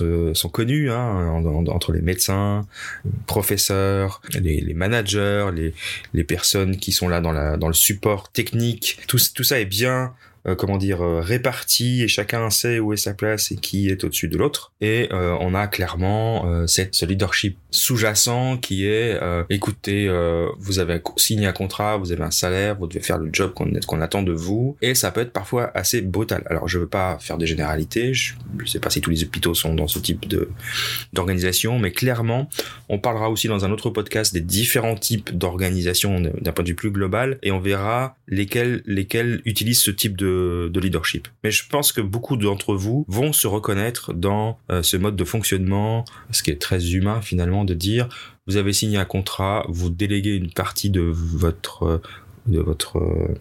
euh, 0.00 0.34
sont 0.34 0.48
connus 0.48 0.90
hein, 0.90 1.42
entre 1.68 1.92
les 1.92 2.02
médecins, 2.02 2.66
professeurs, 3.26 4.20
les, 4.34 4.60
les 4.60 4.74
managers, 4.74 5.48
les 5.54 5.72
les 6.12 6.24
personnes 6.24 6.76
qui 6.76 6.92
sont 6.92 7.08
là 7.08 7.20
dans 7.20 7.68
le 7.68 7.74
support 7.74 8.30
technique. 8.32 8.98
Tout 9.06 9.18
ça 9.18 9.60
est 9.60 9.64
bien 9.64 10.12
comment 10.54 10.76
dire, 10.76 11.02
euh, 11.02 11.20
répartis 11.20 12.02
et 12.02 12.08
chacun 12.08 12.50
sait 12.50 12.78
où 12.78 12.92
est 12.92 12.96
sa 12.96 13.14
place 13.14 13.50
et 13.50 13.56
qui 13.56 13.88
est 13.88 14.04
au-dessus 14.04 14.28
de 14.28 14.36
l'autre. 14.36 14.72
Et 14.80 15.08
euh, 15.12 15.36
on 15.40 15.54
a 15.54 15.66
clairement 15.66 16.66
cette, 16.66 16.94
ce 16.94 17.04
leadership 17.04 17.58
sous-jacent 17.70 18.56
qui 18.58 18.86
est, 18.86 19.18
écoutez, 19.50 20.08
vous 20.58 20.78
avez 20.78 21.00
signé 21.16 21.46
un 21.46 21.52
contrat, 21.52 21.96
vous 21.96 22.12
avez 22.12 22.22
un 22.22 22.30
salaire, 22.30 22.76
vous 22.76 22.86
devez 22.86 23.00
faire 23.00 23.18
le 23.18 23.30
job 23.32 23.52
qu'on 23.54 24.00
attend 24.00 24.22
de 24.22 24.32
vous. 24.32 24.76
Et 24.82 24.94
ça 24.94 25.10
peut 25.10 25.20
être 25.20 25.32
parfois 25.32 25.70
assez 25.74 26.00
brutal. 26.00 26.42
Alors 26.46 26.68
je 26.68 26.78
veux 26.78 26.86
pas 26.86 27.18
faire 27.18 27.38
des 27.38 27.46
généralités, 27.46 28.14
je, 28.14 28.34
je 28.58 28.66
sais 28.66 28.80
pas 28.80 28.90
si 28.90 29.00
tous 29.00 29.10
les 29.10 29.24
hôpitaux 29.24 29.54
sont 29.54 29.74
dans 29.74 29.88
ce 29.88 29.98
type 29.98 30.26
d'organisation, 31.12 31.78
mais 31.78 31.90
clairement, 31.90 32.48
on 32.88 32.98
parlera 32.98 33.30
aussi 33.30 33.48
dans 33.48 33.64
un 33.64 33.70
autre 33.70 33.90
podcast 33.90 34.32
des 34.32 34.40
différents 34.40 34.96
types 34.96 35.36
d'organisation 35.36 36.20
d'un 36.20 36.52
point 36.52 36.62
de 36.62 36.68
vue 36.68 36.76
plus 36.76 36.90
global 36.90 37.38
et 37.42 37.50
on 37.50 37.60
verra 37.60 38.16
lesquels 38.28 38.82
lesquels 38.86 39.42
utilisent 39.44 39.80
ce 39.80 39.90
type 39.90 40.16
de, 40.16 40.35
de 40.72 40.80
leadership. 40.80 41.28
Mais 41.44 41.50
je 41.50 41.66
pense 41.68 41.92
que 41.92 42.00
beaucoup 42.00 42.36
d'entre 42.36 42.74
vous 42.74 43.04
vont 43.08 43.32
se 43.32 43.46
reconnaître 43.46 44.12
dans 44.12 44.58
euh, 44.70 44.82
ce 44.82 44.96
mode 44.96 45.16
de 45.16 45.24
fonctionnement, 45.24 46.04
ce 46.30 46.42
qui 46.42 46.50
est 46.50 46.60
très 46.60 46.94
humain 46.94 47.20
finalement 47.20 47.64
de 47.64 47.74
dire 47.74 48.08
vous 48.46 48.56
avez 48.56 48.72
signé 48.72 48.96
un 48.96 49.04
contrat, 49.04 49.66
vous 49.68 49.90
déléguez 49.90 50.34
une 50.34 50.52
partie 50.52 50.90
de 50.90 51.00
votre 51.02 52.00
de 52.46 52.60
votre 52.60 52.98
euh, 52.98 53.34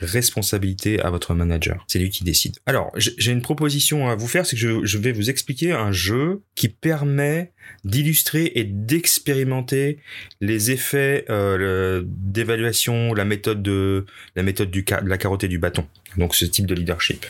responsabilité 0.00 1.00
à 1.00 1.10
votre 1.10 1.34
manager. 1.34 1.84
C'est 1.88 1.98
lui 1.98 2.10
qui 2.10 2.24
décide. 2.24 2.56
Alors, 2.66 2.92
j'ai 2.96 3.32
une 3.32 3.42
proposition 3.42 4.08
à 4.08 4.14
vous 4.14 4.28
faire, 4.28 4.46
c'est 4.46 4.56
que 4.56 4.84
je, 4.84 4.98
vais 4.98 5.12
vous 5.12 5.30
expliquer 5.30 5.72
un 5.72 5.92
jeu 5.92 6.42
qui 6.54 6.68
permet 6.68 7.52
d'illustrer 7.84 8.52
et 8.54 8.64
d'expérimenter 8.64 9.98
les 10.40 10.70
effets 10.70 11.24
euh, 11.30 12.02
d'évaluation, 12.06 13.14
la 13.14 13.24
méthode 13.24 13.62
de 13.62 14.06
la 14.36 14.42
méthode 14.42 14.70
du 14.70 14.82
de 14.82 15.08
la 15.08 15.18
carotte 15.18 15.44
et 15.44 15.48
du 15.48 15.58
bâton. 15.58 15.86
Donc 16.16 16.34
ce 16.34 16.44
type 16.44 16.66
de 16.66 16.74
leadership. 16.74 17.26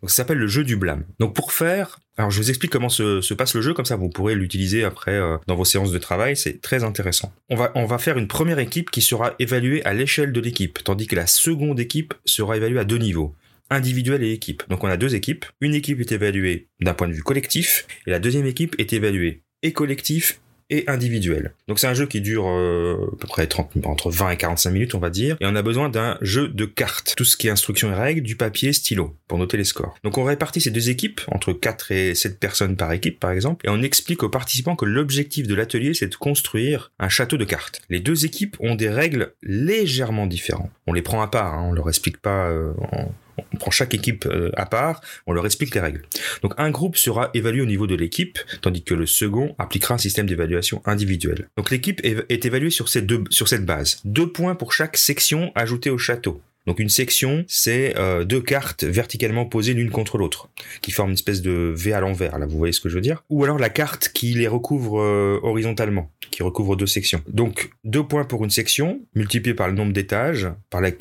Donc 0.00 0.10
ça 0.10 0.16
s'appelle 0.16 0.38
le 0.38 0.46
jeu 0.46 0.64
du 0.64 0.76
blâme. 0.76 1.04
Donc 1.18 1.34
pour 1.34 1.52
faire, 1.52 1.98
alors 2.16 2.30
je 2.30 2.40
vous 2.40 2.48
explique 2.48 2.70
comment 2.70 2.88
se, 2.88 3.34
passe 3.34 3.54
le 3.54 3.60
jeu, 3.60 3.74
comme 3.74 3.84
ça 3.84 3.96
vous 3.96 4.08
pourrez 4.08 4.34
l'utiliser 4.34 4.84
après 4.84 5.14
euh, 5.14 5.36
dans 5.46 5.56
vos 5.56 5.64
séances 5.64 5.92
de 5.92 5.98
travail, 5.98 6.36
c'est 6.36 6.60
très 6.60 6.84
intéressant. 6.84 7.32
On 7.50 7.56
va, 7.56 7.72
on 7.74 7.84
va 7.84 7.98
faire 7.98 8.16
une 8.16 8.28
première 8.28 8.58
équipe 8.58 8.90
qui 8.90 9.02
sera 9.02 9.34
évaluée 9.38 9.84
à 9.84 9.92
l'échelle 9.92 10.32
de 10.32 10.40
l'équipe, 10.40 10.82
tandis 10.82 11.06
que 11.06 11.16
la 11.16 11.26
seconde 11.26 11.80
équipe 11.80 11.85
sera 12.24 12.56
évaluée 12.56 12.80
à 12.80 12.84
deux 12.84 12.98
niveaux 12.98 13.34
individuel 13.70 14.22
et 14.22 14.32
équipe. 14.32 14.62
Donc 14.68 14.84
on 14.84 14.88
a 14.88 14.96
deux 14.96 15.14
équipes. 15.14 15.44
Une 15.60 15.74
équipe 15.74 16.00
est 16.00 16.12
évaluée 16.12 16.68
d'un 16.80 16.94
point 16.94 17.08
de 17.08 17.12
vue 17.12 17.22
collectif 17.22 17.86
et 18.06 18.10
la 18.10 18.18
deuxième 18.18 18.46
équipe 18.46 18.76
est 18.78 18.92
évaluée 18.92 19.42
et 19.62 19.72
collectif 19.72 20.40
et 20.70 20.84
individuel. 20.88 21.52
Donc 21.68 21.78
c'est 21.78 21.86
un 21.86 21.94
jeu 21.94 22.06
qui 22.06 22.20
dure 22.20 22.48
euh, 22.48 23.12
à 23.12 23.16
peu 23.16 23.26
près 23.28 23.46
30, 23.46 23.72
entre 23.84 24.10
20 24.10 24.30
et 24.30 24.36
45 24.36 24.70
minutes 24.70 24.94
on 24.94 24.98
va 24.98 25.10
dire, 25.10 25.36
et 25.40 25.46
on 25.46 25.54
a 25.54 25.62
besoin 25.62 25.88
d'un 25.88 26.18
jeu 26.20 26.48
de 26.48 26.64
cartes, 26.64 27.14
tout 27.16 27.24
ce 27.24 27.36
qui 27.36 27.48
est 27.48 27.50
instructions 27.50 27.90
et 27.90 27.94
règles, 27.94 28.22
du 28.22 28.36
papier, 28.36 28.72
stylo, 28.72 29.16
pour 29.28 29.38
noter 29.38 29.56
les 29.56 29.64
scores. 29.64 29.96
Donc 30.04 30.18
on 30.18 30.24
répartit 30.24 30.60
ces 30.60 30.70
deux 30.70 30.90
équipes, 30.90 31.20
entre 31.28 31.52
4 31.52 31.92
et 31.92 32.14
7 32.14 32.38
personnes 32.38 32.76
par 32.76 32.92
équipe 32.92 33.20
par 33.20 33.30
exemple, 33.30 33.66
et 33.66 33.70
on 33.70 33.82
explique 33.82 34.22
aux 34.22 34.28
participants 34.28 34.76
que 34.76 34.84
l'objectif 34.84 35.46
de 35.46 35.54
l'atelier 35.54 35.94
c'est 35.94 36.08
de 36.08 36.14
construire 36.14 36.92
un 36.98 37.08
château 37.08 37.36
de 37.36 37.44
cartes. 37.44 37.80
Les 37.90 38.00
deux 38.00 38.24
équipes 38.24 38.56
ont 38.60 38.74
des 38.74 38.88
règles 38.88 39.34
légèrement 39.42 40.26
différentes. 40.26 40.70
On 40.86 40.92
les 40.92 41.02
prend 41.02 41.22
à 41.22 41.28
part, 41.28 41.54
hein, 41.54 41.66
on 41.68 41.72
leur 41.72 41.88
explique 41.88 42.18
pas 42.18 42.48
euh, 42.48 42.72
en 42.92 43.10
on 43.52 43.56
prend 43.56 43.70
chaque 43.70 43.94
équipe 43.94 44.26
euh, 44.26 44.50
à 44.56 44.66
part, 44.66 45.00
on 45.26 45.32
leur 45.32 45.46
explique 45.46 45.74
les 45.74 45.80
règles. 45.80 46.02
Donc 46.42 46.54
un 46.58 46.70
groupe 46.70 46.96
sera 46.96 47.30
évalué 47.34 47.60
au 47.60 47.66
niveau 47.66 47.86
de 47.86 47.94
l'équipe, 47.94 48.38
tandis 48.60 48.82
que 48.82 48.94
le 48.94 49.06
second 49.06 49.54
appliquera 49.58 49.94
un 49.94 49.98
système 49.98 50.26
d'évaluation 50.26 50.82
individuel. 50.84 51.48
Donc 51.56 51.70
l'équipe 51.70 52.00
est 52.04 52.44
évaluée 52.44 52.70
sur, 52.70 52.88
ces 52.88 53.02
deux, 53.02 53.24
sur 53.30 53.48
cette 53.48 53.64
base. 53.64 54.00
Deux 54.04 54.30
points 54.30 54.54
pour 54.54 54.72
chaque 54.72 54.96
section 54.96 55.52
ajoutée 55.54 55.90
au 55.90 55.98
château. 55.98 56.40
Donc 56.66 56.80
une 56.80 56.88
section, 56.88 57.44
c'est 57.46 57.96
euh, 57.96 58.24
deux 58.24 58.40
cartes 58.40 58.82
verticalement 58.82 59.46
posées 59.46 59.72
l'une 59.72 59.90
contre 59.90 60.18
l'autre, 60.18 60.48
qui 60.82 60.90
forment 60.90 61.10
une 61.10 61.14
espèce 61.14 61.40
de 61.40 61.72
V 61.74 61.92
à 61.92 62.00
l'envers. 62.00 62.38
Là, 62.38 62.46
vous 62.46 62.58
voyez 62.58 62.72
ce 62.72 62.80
que 62.80 62.88
je 62.88 62.96
veux 62.96 63.00
dire? 63.00 63.22
Ou 63.30 63.44
alors 63.44 63.58
la 63.58 63.68
carte 63.68 64.10
qui 64.12 64.34
les 64.34 64.48
recouvre 64.48 65.00
euh, 65.00 65.38
horizontalement, 65.42 66.10
qui 66.36 66.42
recouvre 66.42 66.76
deux 66.76 66.86
sections. 66.86 67.22
Donc 67.28 67.70
deux 67.82 68.06
points 68.06 68.24
pour 68.24 68.44
une 68.44 68.50
section, 68.50 69.00
multiplié 69.14 69.54
par 69.54 69.68
le 69.68 69.72
nombre 69.72 69.94
d'étages 69.94 70.46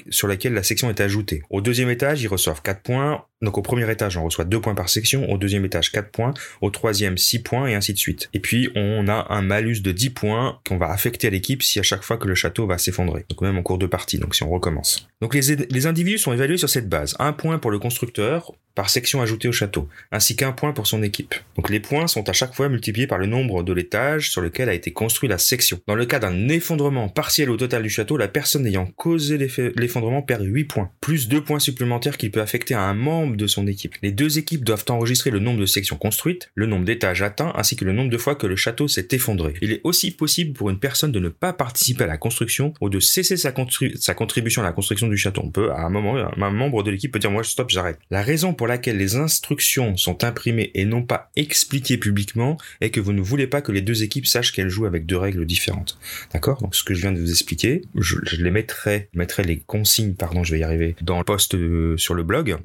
sur 0.09 0.29
laquelle 0.29 0.53
la 0.53 0.63
section 0.63 0.89
est 0.89 1.01
ajoutée. 1.01 1.43
Au 1.49 1.59
deuxième 1.59 1.89
étage, 1.89 2.21
ils 2.21 2.29
reçoivent 2.29 2.61
quatre 2.61 2.83
points. 2.83 3.25
Donc 3.41 3.57
au 3.57 3.61
premier 3.61 3.91
étage, 3.91 4.15
on 4.15 4.23
reçoit 4.23 4.45
deux 4.45 4.61
points 4.61 4.75
par 4.75 4.87
section, 4.87 5.29
au 5.29 5.37
deuxième 5.37 5.65
étage 5.65 5.91
4 5.91 6.09
points, 6.09 6.33
au 6.61 6.69
troisième 6.69 7.17
6 7.17 7.39
points 7.39 7.67
et 7.67 7.75
ainsi 7.75 7.91
de 7.91 7.97
suite. 7.97 8.29
Et 8.33 8.39
puis 8.39 8.69
on 8.75 9.09
a 9.09 9.27
un 9.29 9.41
malus 9.41 9.81
de 9.81 9.91
10 9.91 10.11
points 10.11 10.61
qu'on 10.65 10.77
va 10.77 10.89
affecter 10.89 11.27
à 11.27 11.31
l'équipe 11.31 11.61
si 11.61 11.77
à 11.79 11.83
chaque 11.83 12.03
fois 12.03 12.15
que 12.17 12.29
le 12.29 12.33
château 12.33 12.65
va 12.65 12.77
s'effondrer. 12.77 13.25
Donc 13.29 13.41
même 13.41 13.57
en 13.57 13.61
cours 13.61 13.77
de 13.77 13.87
partie, 13.87 14.19
donc 14.19 14.35
si 14.35 14.43
on 14.43 14.49
recommence. 14.49 15.09
Donc 15.21 15.35
les 15.35 15.85
individus 15.85 16.17
sont 16.17 16.31
évalués 16.31 16.57
sur 16.57 16.69
cette 16.69 16.87
base. 16.87 17.13
Un 17.19 17.33
point 17.33 17.59
pour 17.59 17.71
le 17.71 17.77
constructeur, 17.77 18.53
par 18.75 18.89
section 18.89 19.21
ajoutée 19.21 19.47
au 19.47 19.51
château, 19.51 19.87
ainsi 20.11 20.35
qu'un 20.35 20.51
point 20.51 20.73
pour 20.73 20.87
son 20.87 21.01
équipe. 21.01 21.35
Donc 21.55 21.69
les 21.69 21.79
points 21.79 22.07
sont 22.07 22.27
à 22.29 22.33
chaque 22.33 22.53
fois 22.53 22.69
multipliés 22.69 23.07
par 23.07 23.17
le 23.17 23.25
nombre 23.25 23.63
de 23.63 23.73
l'étage 23.73 24.29
sur 24.29 24.41
lequel 24.41 24.69
a 24.69 24.73
été 24.73 24.91
construit 24.91 25.29
la 25.29 25.37
section. 25.37 25.79
Dans 25.87 25.95
le 25.95 26.05
cas 26.05 26.19
d'un 26.19 26.49
effondrement 26.49 27.09
partiel 27.09 27.49
au 27.49 27.57
total 27.57 27.83
du 27.83 27.89
château, 27.89 28.17
la 28.17 28.27
personne 28.27 28.67
ayant 28.67 28.85
causé 28.85 29.37
l'effondrement 29.37 30.21
perd 30.21 30.43
8 30.43 30.63
points, 30.65 30.91
plus 31.01 31.27
2 31.27 31.41
points 31.41 31.59
supplémentaires 31.59 32.17
qu'il 32.17 32.31
peut 32.31 32.41
affecter 32.41 32.73
à 32.73 32.81
un 32.81 32.93
membre 32.93 33.37
de 33.37 33.47
son 33.47 33.67
équipe. 33.67 33.95
Les 34.01 34.11
deux 34.11 34.37
équipes 34.37 34.63
doivent 34.63 34.85
enregistrer 34.89 35.31
le 35.31 35.39
nombre 35.39 35.59
de 35.59 35.65
sections 35.65 35.97
construites, 35.97 36.51
le 36.55 36.65
nombre 36.65 36.85
d'étages 36.85 37.21
atteints, 37.21 37.53
ainsi 37.55 37.75
que 37.75 37.85
le 37.85 37.93
nombre 37.93 38.09
de 38.09 38.17
fois 38.17 38.35
que 38.35 38.47
le 38.47 38.55
château 38.55 38.87
s'est 38.87 39.07
effondré. 39.11 39.53
Il 39.61 39.71
est 39.71 39.81
aussi 39.83 40.11
possible 40.11 40.53
pour 40.53 40.69
une 40.69 40.79
personne 40.79 41.11
de 41.11 41.19
ne 41.19 41.29
pas 41.29 41.53
participer 41.53 42.03
à 42.03 42.07
la 42.07 42.17
construction 42.17 42.73
ou 42.81 42.89
de 42.89 42.99
cesser 42.99 43.37
sa, 43.37 43.53
sa 43.95 44.13
contribution 44.13 44.61
à 44.61 44.65
la 44.65 44.71
construction 44.73 45.07
du 45.07 45.17
château. 45.17 45.41
On 45.45 45.51
peut, 45.51 45.71
à 45.71 45.81
un 45.81 45.89
moment, 45.89 46.15
un 46.17 46.51
membre 46.51 46.83
de 46.83 46.91
l'équipe 46.91 47.11
peut 47.11 47.19
dire 47.19 47.31
moi 47.31 47.43
stop, 47.43 47.69
j'arrête. 47.69 47.99
La 48.09 48.21
raison 48.21 48.53
pour 48.53 48.64
laquelle 48.67 48.97
les 48.97 49.15
instructions 49.15 49.97
sont 49.97 50.23
imprimées 50.23 50.71
et 50.73 50.85
non 50.85 51.03
pas 51.03 51.31
expliquées 51.35 51.97
publiquement 51.97 52.57
est 52.81 52.89
que 52.89 52.99
vous 52.99 53.13
ne 53.13 53.21
voulez 53.21 53.47
pas 53.47 53.61
que 53.61 53.71
les 53.71 53.81
deux 53.81 54.03
équipes 54.03 54.27
sachent 54.27 54.51
qu'elles 54.51 54.69
jouent 54.69 54.85
avec 54.85 55.05
deux 55.05 55.17
règles 55.17 55.45
différentes. 55.45 55.97
D'accord? 56.33 56.61
Donc 56.61 56.75
ce 56.75 56.83
que 56.83 56.93
je 56.93 57.01
viens 57.01 57.11
de 57.11 57.19
vous 57.19 57.29
expliquer, 57.29 57.81
je, 57.95 58.17
les 58.37 58.51
mettrai, 58.51 59.09
mettrai 59.13 59.43
les 59.43 59.59
consignes, 59.59 60.13
pardon, 60.13 60.43
je 60.43 60.51
vais 60.51 60.59
y 60.59 60.63
arriver, 60.63 60.95
dans 61.01 61.17
le 61.17 61.23
post 61.23 61.55
euh, 61.55 61.97
sur 61.97 62.13
le 62.13 62.23
blog 62.23 62.57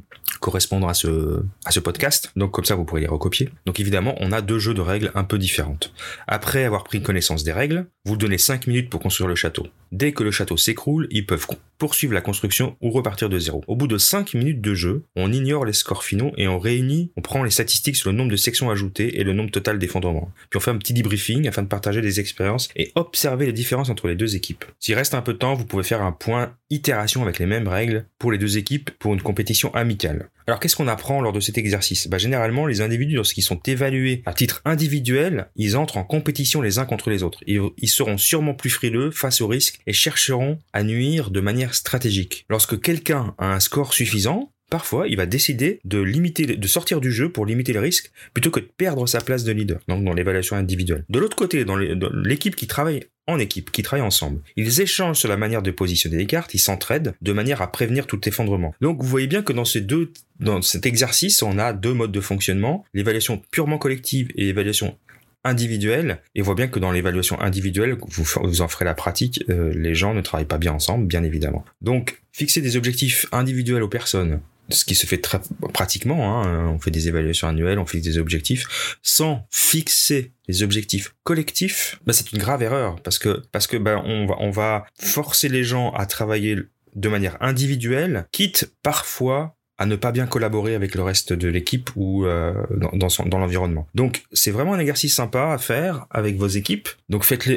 ce, 0.95 1.43
à 1.65 1.71
ce 1.71 1.81
podcast. 1.81 2.33
Donc 2.37 2.53
comme 2.53 2.65
ça, 2.65 2.75
vous 2.75 2.85
pourrez 2.85 3.01
les 3.01 3.07
recopier. 3.07 3.49
Donc 3.67 3.81
évidemment, 3.81 4.15
on 4.21 4.33
a 4.33 4.41
deux 4.41 4.59
jeux 4.59 4.75
de 4.75 4.81
règles 4.81 5.11
un 5.15 5.25
peu 5.25 5.39
différentes. 5.39 5.93
Après 6.27 6.65
avoir 6.65 6.85
pris 6.85 7.03
connaissance 7.03 7.45
des 7.45 7.53
règles, 7.53 7.87
vous 8.05 8.17
donnez 8.17 8.39
5 8.39 8.67
minutes 8.67 8.91
pour 8.91 9.01
construire 9.01 9.29
le 9.29 9.35
château. 9.35 9.67
Dès 9.93 10.13
que 10.13 10.23
le 10.23 10.31
château 10.31 10.57
s'écroule, 10.57 11.09
ils 11.11 11.27
peuvent 11.27 11.47
poursuivre 11.79 12.15
la 12.15 12.21
construction 12.21 12.77
ou 12.81 12.91
repartir 12.91 13.29
de 13.29 13.39
zéro. 13.39 13.65
Au 13.67 13.77
bout 13.77 13.89
de 13.89 13.99
5 13.99 14.35
minutes 14.35 14.61
de 14.61 14.75
jeu, 14.75 15.05
on 15.17 15.33
ignore 15.33 15.65
les 15.65 15.73
scores 15.73 15.90
finaux 15.99 16.33
et 16.37 16.49
on 16.49 16.59
réunit, 16.59 17.13
on 17.17 17.21
prend 17.21 17.43
les 17.43 17.51
statistiques 17.51 17.97
sur 17.97 18.11
le 18.11 18.17
nombre 18.17 18.31
de 18.31 18.37
sections 18.37 18.71
ajoutées 18.71 19.21
et 19.21 19.25
le 19.25 19.33
nombre 19.33 19.51
total 19.51 19.79
d'effondrements. 19.79 20.31
Puis 20.49 20.57
on 20.57 20.61
fait 20.61 20.71
un 20.71 20.79
petit 20.79 20.95
debriefing 20.95 21.49
afin 21.49 21.63
de 21.63 21.69
partager 21.69 22.01
des 22.01 22.21
expériences 22.21 22.69
et 22.77 22.93
observer 22.95 23.47
les 23.47 23.53
différences 23.53 23.91
entre 23.91 24.09
les 24.09 24.15
deux 24.15 24.37
équipes. 24.37 24.65
S'il 24.79 24.95
reste 24.95 25.15
un 25.15 25.23
peu 25.23 25.33
de 25.33 25.39
temps, 25.39 25.55
vous 25.55 25.65
pouvez 25.65 25.83
faire 25.83 26.03
un 26.03 26.13
point 26.13 26.55
itération 26.71 27.23
avec 27.23 27.39
les 27.39 27.47
mêmes 27.47 27.69
règles 27.69 28.07
pour 28.19 28.33
les 28.33 28.39
deux 28.39 28.57
équipes 28.57 28.91
pour 28.99 29.13
une 29.13 29.23
compétition 29.23 29.75
amicale. 29.75 30.31
Alors 30.47 30.59
qu'est-ce 30.59 30.75
qu'on 30.75 30.89
apprend 30.89 31.21
lors 31.21 31.33
de 31.33 31.41
cet 31.41 31.59
exercice? 31.59 32.09
Bah, 32.09 32.19
Généralement, 32.19 32.67
les 32.67 32.81
individus, 32.81 33.15
lorsqu'ils 33.15 33.43
sont 33.43 33.61
évalués 33.67 34.23
à 34.27 34.35
titre 34.35 34.63
individuel, 34.65 35.49
ils 35.55 35.77
entrent 35.77 35.97
en 35.97 36.05
compétition 36.05 36.61
les 36.61 36.79
uns 36.79 36.87
contre 36.87 37.11
les 37.11 37.23
autres. 37.23 37.39
Ils, 37.47 37.61
ils 37.79 37.89
seront 37.89 38.19
sûrement 38.19 38.55
plus 38.55 38.71
frileux 38.71 39.11
face 39.11 39.41
aux 39.41 39.47
risques 39.47 39.81
et 39.87 39.93
chercheront 39.93 40.59
à 40.73 40.83
nuire 40.83 41.31
de 41.31 41.41
manière 41.41 41.75
stratégique. 41.75 42.47
Lorsque 42.49 42.81
quelqu'un 42.81 43.35
a 43.39 43.53
un 43.53 43.61
score 43.61 43.95
suffisant, 43.95 44.53
parfois 44.71 45.09
il 45.09 45.17
va 45.17 45.27
décider 45.27 45.81
de 45.85 46.67
sortir 46.67 47.01
du 47.01 47.13
jeu 47.13 47.31
pour 47.31 47.45
limiter 47.45 47.73
les 47.73 47.79
risques 47.79 48.11
plutôt 48.33 48.51
que 48.51 48.61
de 48.61 48.69
perdre 48.77 49.07
sa 49.07 49.21
place 49.21 49.45
de 49.45 49.53
leader, 49.53 49.81
donc 49.89 50.05
dans 50.05 50.15
l'évaluation 50.15 50.57
individuelle. 50.57 51.05
De 51.09 51.19
l'autre 51.19 51.37
côté, 51.37 51.65
dans 51.65 51.77
l'équipe 51.77 52.57
qui 52.57 52.67
travaille 52.67 53.05
en 53.27 53.39
équipe, 53.39 53.71
qui 53.71 53.83
travaillent 53.83 54.07
ensemble. 54.07 54.41
Ils 54.57 54.81
échangent 54.81 55.19
sur 55.19 55.29
la 55.29 55.37
manière 55.37 55.63
de 55.63 55.71
positionner 55.71 56.17
les 56.17 56.27
cartes, 56.27 56.55
ils 56.55 56.59
s'entraident 56.59 57.15
de 57.21 57.33
manière 57.33 57.63
à 57.63 57.71
prévenir 57.71 58.07
tout 58.07 58.29
effondrement. 58.29 58.75
Donc 58.81 59.03
vous 59.03 59.09
voyez 59.09 59.27
bien 59.27 59.43
que 59.43 59.53
dans 59.53 59.65
ces 59.65 59.81
deux, 59.81 60.13
dans 60.41 60.63
cet 60.63 60.87
exercice, 60.87 61.43
on 61.43 61.59
a 61.59 61.73
deux 61.73 61.95
modes 61.95 62.13
de 62.13 62.21
fonctionnement, 62.21 62.85
l'évaluation 62.93 63.41
purement 63.51 63.79
collective 63.79 64.31
et 64.37 64.47
l'évaluation 64.47 64.97
individuelle. 65.45 66.19
Et 66.35 66.43
on 66.43 66.45
voit 66.45 66.55
bien 66.55 66.69
que 66.69 66.79
dans 66.79 66.93
l'évaluation 66.93 67.41
individuelle, 67.41 67.97
vous, 68.09 68.25
vous 68.43 68.61
en 68.61 68.69
ferez 68.69 68.85
la 68.85 68.95
pratique, 68.95 69.43
euh, 69.49 69.73
les 69.75 69.95
gens 69.95 70.15
ne 70.15 70.21
travaillent 70.21 70.47
pas 70.47 70.59
bien 70.59 70.73
ensemble, 70.73 71.07
bien 71.07 71.23
évidemment. 71.23 71.65
Donc, 71.81 72.21
fixer 72.33 72.61
des 72.61 72.77
objectifs 72.77 73.27
individuels 73.33 73.83
aux 73.83 73.89
personnes, 73.89 74.41
ce 74.71 74.85
qui 74.85 74.95
se 74.95 75.07
fait 75.07 75.19
très 75.19 75.41
pratiquement. 75.73 76.45
Hein. 76.45 76.69
On 76.69 76.79
fait 76.79 76.91
des 76.91 77.09
évaluations 77.09 77.49
annuelles, 77.49 77.79
on 77.79 77.87
fixe 77.87 78.05
des 78.05 78.19
objectifs, 78.19 78.99
sans 79.03 79.47
fixer 79.51 80.33
les 80.49 80.63
objectifs 80.63 81.15
collectifs. 81.25 82.01
Bah, 82.07 82.13
c'est 82.13 82.33
une 82.33 82.39
grave 82.39 82.63
erreur 82.63 83.01
parce 83.03 83.19
que 83.19 83.43
parce 83.53 83.67
que 83.67 83.77
bah, 83.77 84.03
on 84.05 84.27
va 84.27 84.37
on 84.41 84.51
va 84.51 84.87
forcer 84.99 85.49
les 85.49 85.65
gens 85.65 85.93
à 85.93 86.07
travailler 86.07 86.57
de 86.95 87.09
manière 87.09 87.37
individuelle, 87.41 88.27
quitte 88.33 88.73
parfois 88.83 89.57
à 89.81 89.87
ne 89.87 89.97
pas 89.97 90.13
bien 90.13 90.27
collaborer 90.27 90.75
avec 90.75 90.95
le 90.95 91.03
reste 91.03 91.33
de 91.33 91.49
l'équipe 91.49 91.89
ou 91.97 92.27
euh, 92.27 92.53
dans, 92.77 93.09
dans, 93.09 93.39
l'environnement. 93.39 93.89
Donc 93.95 94.25
c'est 94.31 94.51
vraiment 94.51 94.75
un 94.75 94.79
exercice 94.79 95.15
sympa 95.15 95.53
à 95.53 95.59
faire 95.59 96.07
avec 96.11 96.37
vos 96.37 96.49
équipes. 96.49 96.91
Donc 97.09 97.25
faites, 97.25 97.49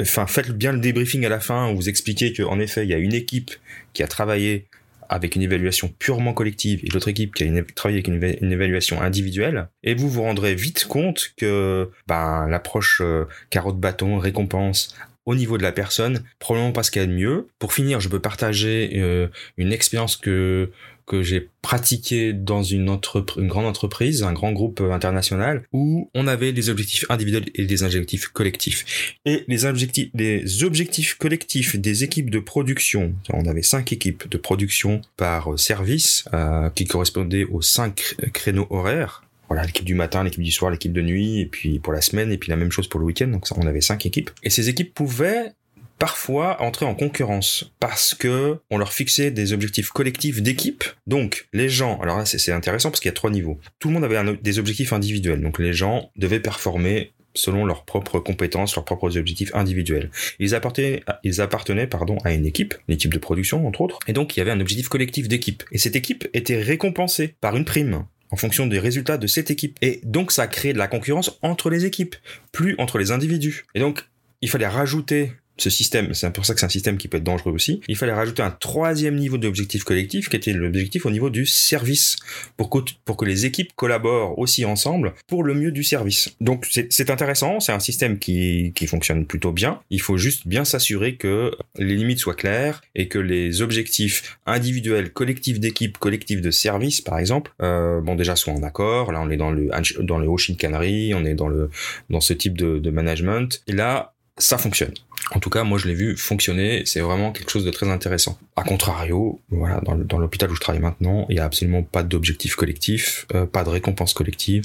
enfin 0.00 0.28
faites 0.28 0.52
bien 0.52 0.72
le 0.72 0.78
débriefing 0.78 1.26
à 1.26 1.28
la 1.28 1.40
fin 1.40 1.72
où 1.72 1.74
vous 1.74 1.88
expliquez 1.88 2.32
qu'en 2.32 2.60
effet 2.60 2.84
il 2.84 2.90
y 2.90 2.94
a 2.94 2.98
une 2.98 3.14
équipe 3.14 3.50
qui 3.94 4.04
a 4.04 4.06
travaillé 4.06 4.68
avec 5.12 5.36
une 5.36 5.42
évaluation 5.42 5.88
purement 5.98 6.32
collective 6.32 6.80
et 6.84 6.88
l'autre 6.88 7.08
équipe 7.08 7.34
qui 7.34 7.44
a 7.44 7.62
travaillé 7.74 7.98
avec 7.98 8.08
une, 8.08 8.52
évaluation 8.52 9.00
individuelle. 9.00 9.68
Et 9.82 9.94
vous 9.94 10.08
vous 10.08 10.22
rendrez 10.22 10.54
vite 10.54 10.86
compte 10.86 11.32
que 11.36 11.90
ben, 12.06 12.46
l'approche 12.48 13.00
euh, 13.02 13.26
carotte-bâton, 13.50 14.18
récompense, 14.18 14.94
au 15.26 15.34
niveau 15.34 15.58
de 15.58 15.62
la 15.62 15.72
personne, 15.72 16.24
probablement 16.38 16.72
pas 16.72 16.82
ce 16.82 16.90
qu'il 16.90 17.00
y 17.00 17.04
a 17.04 17.08
de 17.08 17.12
mieux. 17.12 17.46
Pour 17.58 17.72
finir, 17.72 18.00
je 18.00 18.08
peux 18.08 18.20
partager 18.20 18.92
euh, 18.96 19.28
une 19.56 19.72
expérience 19.72 20.16
que 20.16 20.70
que 21.06 21.22
j'ai 21.22 21.48
pratiqué 21.62 22.32
dans 22.32 22.62
une, 22.62 22.86
grande 22.86 23.66
entreprise, 23.66 24.22
un 24.22 24.32
grand 24.32 24.52
groupe 24.52 24.80
international, 24.80 25.64
où 25.72 26.10
on 26.14 26.26
avait 26.26 26.52
des 26.52 26.70
objectifs 26.70 27.04
individuels 27.08 27.46
et 27.54 27.64
des 27.64 27.82
objectifs 27.82 28.28
collectifs. 28.28 29.18
Et 29.24 29.44
les 29.48 29.64
objectifs, 29.64 30.10
les 30.14 30.64
objectifs 30.64 31.14
collectifs 31.14 31.76
des 31.76 32.04
équipes 32.04 32.30
de 32.30 32.38
production, 32.38 33.14
on 33.32 33.46
avait 33.46 33.62
cinq 33.62 33.92
équipes 33.92 34.28
de 34.28 34.38
production 34.38 35.00
par 35.16 35.58
service 35.58 36.24
euh, 36.32 36.70
qui 36.70 36.84
correspondaient 36.84 37.44
aux 37.44 37.62
cinq 37.62 38.14
créneaux 38.32 38.66
horaires 38.70 39.22
voilà, 39.52 39.66
l'équipe 39.66 39.84
du 39.84 39.94
matin, 39.94 40.24
l'équipe 40.24 40.42
du 40.42 40.50
soir, 40.50 40.70
l'équipe 40.70 40.94
de 40.94 41.02
nuit, 41.02 41.40
et 41.40 41.46
puis 41.46 41.78
pour 41.78 41.92
la 41.92 42.00
semaine, 42.00 42.32
et 42.32 42.38
puis 42.38 42.48
la 42.48 42.56
même 42.56 42.70
chose 42.70 42.88
pour 42.88 42.98
le 43.00 43.04
week-end. 43.04 43.28
Donc 43.28 43.44
on 43.54 43.66
avait 43.66 43.82
cinq 43.82 44.06
équipes. 44.06 44.30
Et 44.42 44.48
ces 44.48 44.70
équipes 44.70 44.94
pouvaient 44.94 45.52
parfois 45.98 46.62
entrer 46.62 46.86
en 46.86 46.94
concurrence 46.94 47.70
parce 47.78 48.14
que 48.14 48.58
on 48.70 48.78
leur 48.78 48.94
fixait 48.94 49.30
des 49.30 49.52
objectifs 49.52 49.90
collectifs 49.90 50.40
d'équipe. 50.40 50.84
Donc 51.06 51.48
les 51.52 51.68
gens, 51.68 52.00
alors 52.00 52.16
là 52.16 52.24
c'est 52.24 52.50
intéressant 52.50 52.90
parce 52.90 53.00
qu'il 53.00 53.10
y 53.10 53.12
a 53.12 53.14
trois 53.14 53.30
niveaux. 53.30 53.60
Tout 53.78 53.88
le 53.88 53.94
monde 53.94 54.04
avait 54.04 54.36
des 54.36 54.58
objectifs 54.58 54.94
individuels. 54.94 55.42
Donc 55.42 55.58
les 55.58 55.74
gens 55.74 56.10
devaient 56.16 56.40
performer 56.40 57.12
selon 57.34 57.66
leurs 57.66 57.84
propres 57.84 58.20
compétences, 58.20 58.74
leurs 58.74 58.84
propres 58.84 59.16
objectifs 59.18 59.54
individuels. 59.54 60.10
Ils 60.38 60.54
appartenaient, 60.54 61.86
pardon, 61.86 62.16
à 62.24 62.32
une 62.32 62.46
équipe, 62.46 62.74
une 62.88 62.94
équipe 62.94 63.12
de 63.12 63.18
production 63.18 63.66
entre 63.66 63.82
autres, 63.82 63.98
et 64.06 64.12
donc 64.12 64.34
il 64.34 64.40
y 64.40 64.42
avait 64.42 64.50
un 64.50 64.60
objectif 64.60 64.88
collectif 64.88 65.28
d'équipe. 65.28 65.62
Et 65.72 65.78
cette 65.78 65.96
équipe 65.96 66.26
était 66.32 66.60
récompensée 66.60 67.34
par 67.40 67.56
une 67.56 67.64
prime 67.64 68.04
en 68.32 68.36
fonction 68.36 68.66
des 68.66 68.80
résultats 68.80 69.18
de 69.18 69.26
cette 69.28 69.50
équipe. 69.50 69.78
Et 69.82 70.00
donc 70.02 70.32
ça 70.32 70.48
crée 70.48 70.72
de 70.72 70.78
la 70.78 70.88
concurrence 70.88 71.38
entre 71.42 71.70
les 71.70 71.84
équipes, 71.84 72.16
plus 72.50 72.74
entre 72.78 72.98
les 72.98 73.12
individus. 73.12 73.66
Et 73.74 73.80
donc 73.80 74.08
il 74.40 74.50
fallait 74.50 74.66
rajouter 74.66 75.32
ce 75.56 75.70
système, 75.70 76.14
c'est 76.14 76.32
pour 76.32 76.46
ça 76.46 76.54
que 76.54 76.60
c'est 76.60 76.66
un 76.66 76.70
système 76.70 76.96
qui 76.96 77.08
peut 77.08 77.18
être 77.18 77.24
dangereux 77.24 77.52
aussi, 77.52 77.80
il 77.88 77.96
fallait 77.96 78.12
rajouter 78.12 78.42
un 78.42 78.50
troisième 78.50 79.16
niveau 79.16 79.38
d'objectif 79.38 79.84
collectif 79.84 80.28
qui 80.28 80.36
était 80.36 80.52
l'objectif 80.52 81.06
au 81.06 81.10
niveau 81.10 81.30
du 81.30 81.46
service 81.46 82.16
pour 82.56 82.70
que, 82.70 82.78
pour 83.04 83.16
que 83.16 83.24
les 83.24 83.46
équipes 83.46 83.72
collaborent 83.76 84.38
aussi 84.38 84.64
ensemble 84.64 85.14
pour 85.26 85.44
le 85.44 85.54
mieux 85.54 85.72
du 85.72 85.84
service. 85.84 86.30
Donc 86.40 86.66
c'est 86.70 87.10
intéressant, 87.10 87.60
c'est 87.60 87.72
un 87.72 87.80
système 87.80 88.18
qui, 88.18 88.72
qui 88.74 88.86
fonctionne 88.86 89.26
plutôt 89.26 89.52
bien. 89.52 89.80
Il 89.90 90.00
faut 90.00 90.16
juste 90.16 90.46
bien 90.46 90.64
s'assurer 90.64 91.16
que 91.16 91.52
les 91.76 91.96
limites 91.96 92.18
soient 92.18 92.34
claires 92.34 92.82
et 92.94 93.08
que 93.08 93.18
les 93.18 93.62
objectifs 93.62 94.38
individuels, 94.46 95.12
collectifs 95.12 95.60
d'équipe, 95.60 95.98
collectifs 95.98 96.40
de 96.40 96.50
service 96.50 97.00
par 97.00 97.18
exemple, 97.18 97.52
euh, 97.62 98.00
bon 98.00 98.14
déjà 98.14 98.36
soient 98.36 98.54
en 98.54 98.62
accord. 98.62 99.12
Là 99.12 99.20
on 99.20 99.30
est 99.30 99.36
dans 99.36 99.50
le 99.50 99.70
dans 100.00 100.18
le 100.18 100.28
on 100.28 101.24
est 101.24 101.34
dans 101.34 101.48
le 101.48 101.70
dans 102.10 102.20
ce 102.20 102.32
type 102.32 102.56
de, 102.56 102.78
de 102.78 102.90
management. 102.90 103.62
Et 103.66 103.72
là 103.72 104.14
ça 104.38 104.58
fonctionne. 104.58 104.94
En 105.34 105.40
tout 105.40 105.50
cas, 105.50 105.64
moi, 105.64 105.78
je 105.78 105.88
l'ai 105.88 105.94
vu 105.94 106.16
fonctionner. 106.16 106.82
C'est 106.84 107.00
vraiment 107.00 107.32
quelque 107.32 107.50
chose 107.50 107.64
de 107.64 107.70
très 107.70 107.88
intéressant. 107.88 108.38
A 108.56 108.64
contrario, 108.64 109.40
voilà, 109.48 109.80
dans, 109.80 110.18
l'hôpital 110.18 110.50
où 110.50 110.54
je 110.54 110.60
travaille 110.60 110.82
maintenant, 110.82 111.26
il 111.30 111.36
y 111.36 111.38
a 111.38 111.44
absolument 111.44 111.82
pas 111.82 112.02
d'objectif 112.02 112.54
collectif, 112.54 113.26
euh, 113.34 113.46
pas 113.46 113.64
de 113.64 113.70
récompense 113.70 114.12
collective. 114.12 114.64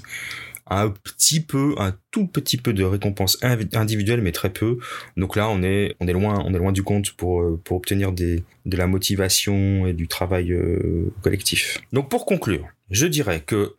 Un 0.70 0.90
petit 0.90 1.40
peu, 1.40 1.76
un 1.78 1.96
tout 2.12 2.28
petit 2.28 2.58
peu 2.58 2.74
de 2.74 2.84
récompense 2.84 3.38
individuelle, 3.42 4.22
mais 4.22 4.34
très 4.34 4.50
peu. 4.50 4.80
Donc 5.16 5.38
là, 5.38 5.48
on 5.48 5.64
est, 5.64 5.96
on 6.02 6.08
est 6.10 6.14
loin, 6.14 6.44
on 6.46 6.54
est 6.54 6.58
loin 6.58 6.74
du 6.74 6.84
compte 6.84 7.12
pour, 7.12 7.42
euh, 7.42 7.58
pour 7.64 7.78
obtenir 7.78 8.12
des, 8.12 8.44
de 8.66 8.76
la 8.76 8.88
motivation 8.88 9.88
et 9.88 9.94
du 9.94 10.10
travail 10.10 10.52
euh, 10.52 11.14
collectif. 11.22 11.80
Donc 11.94 12.10
pour 12.10 12.26
conclure, 12.26 12.68
je 12.92 13.08
dirais 13.08 13.42
que 13.46 13.74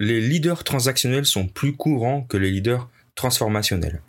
les 0.00 0.20
leaders 0.20 0.64
transactionnels 0.64 1.26
sont 1.26 1.46
plus 1.46 1.74
courants 1.74 2.22
que 2.22 2.36
les 2.36 2.50
leaders 2.50 2.88
transformationnels. 3.14 4.00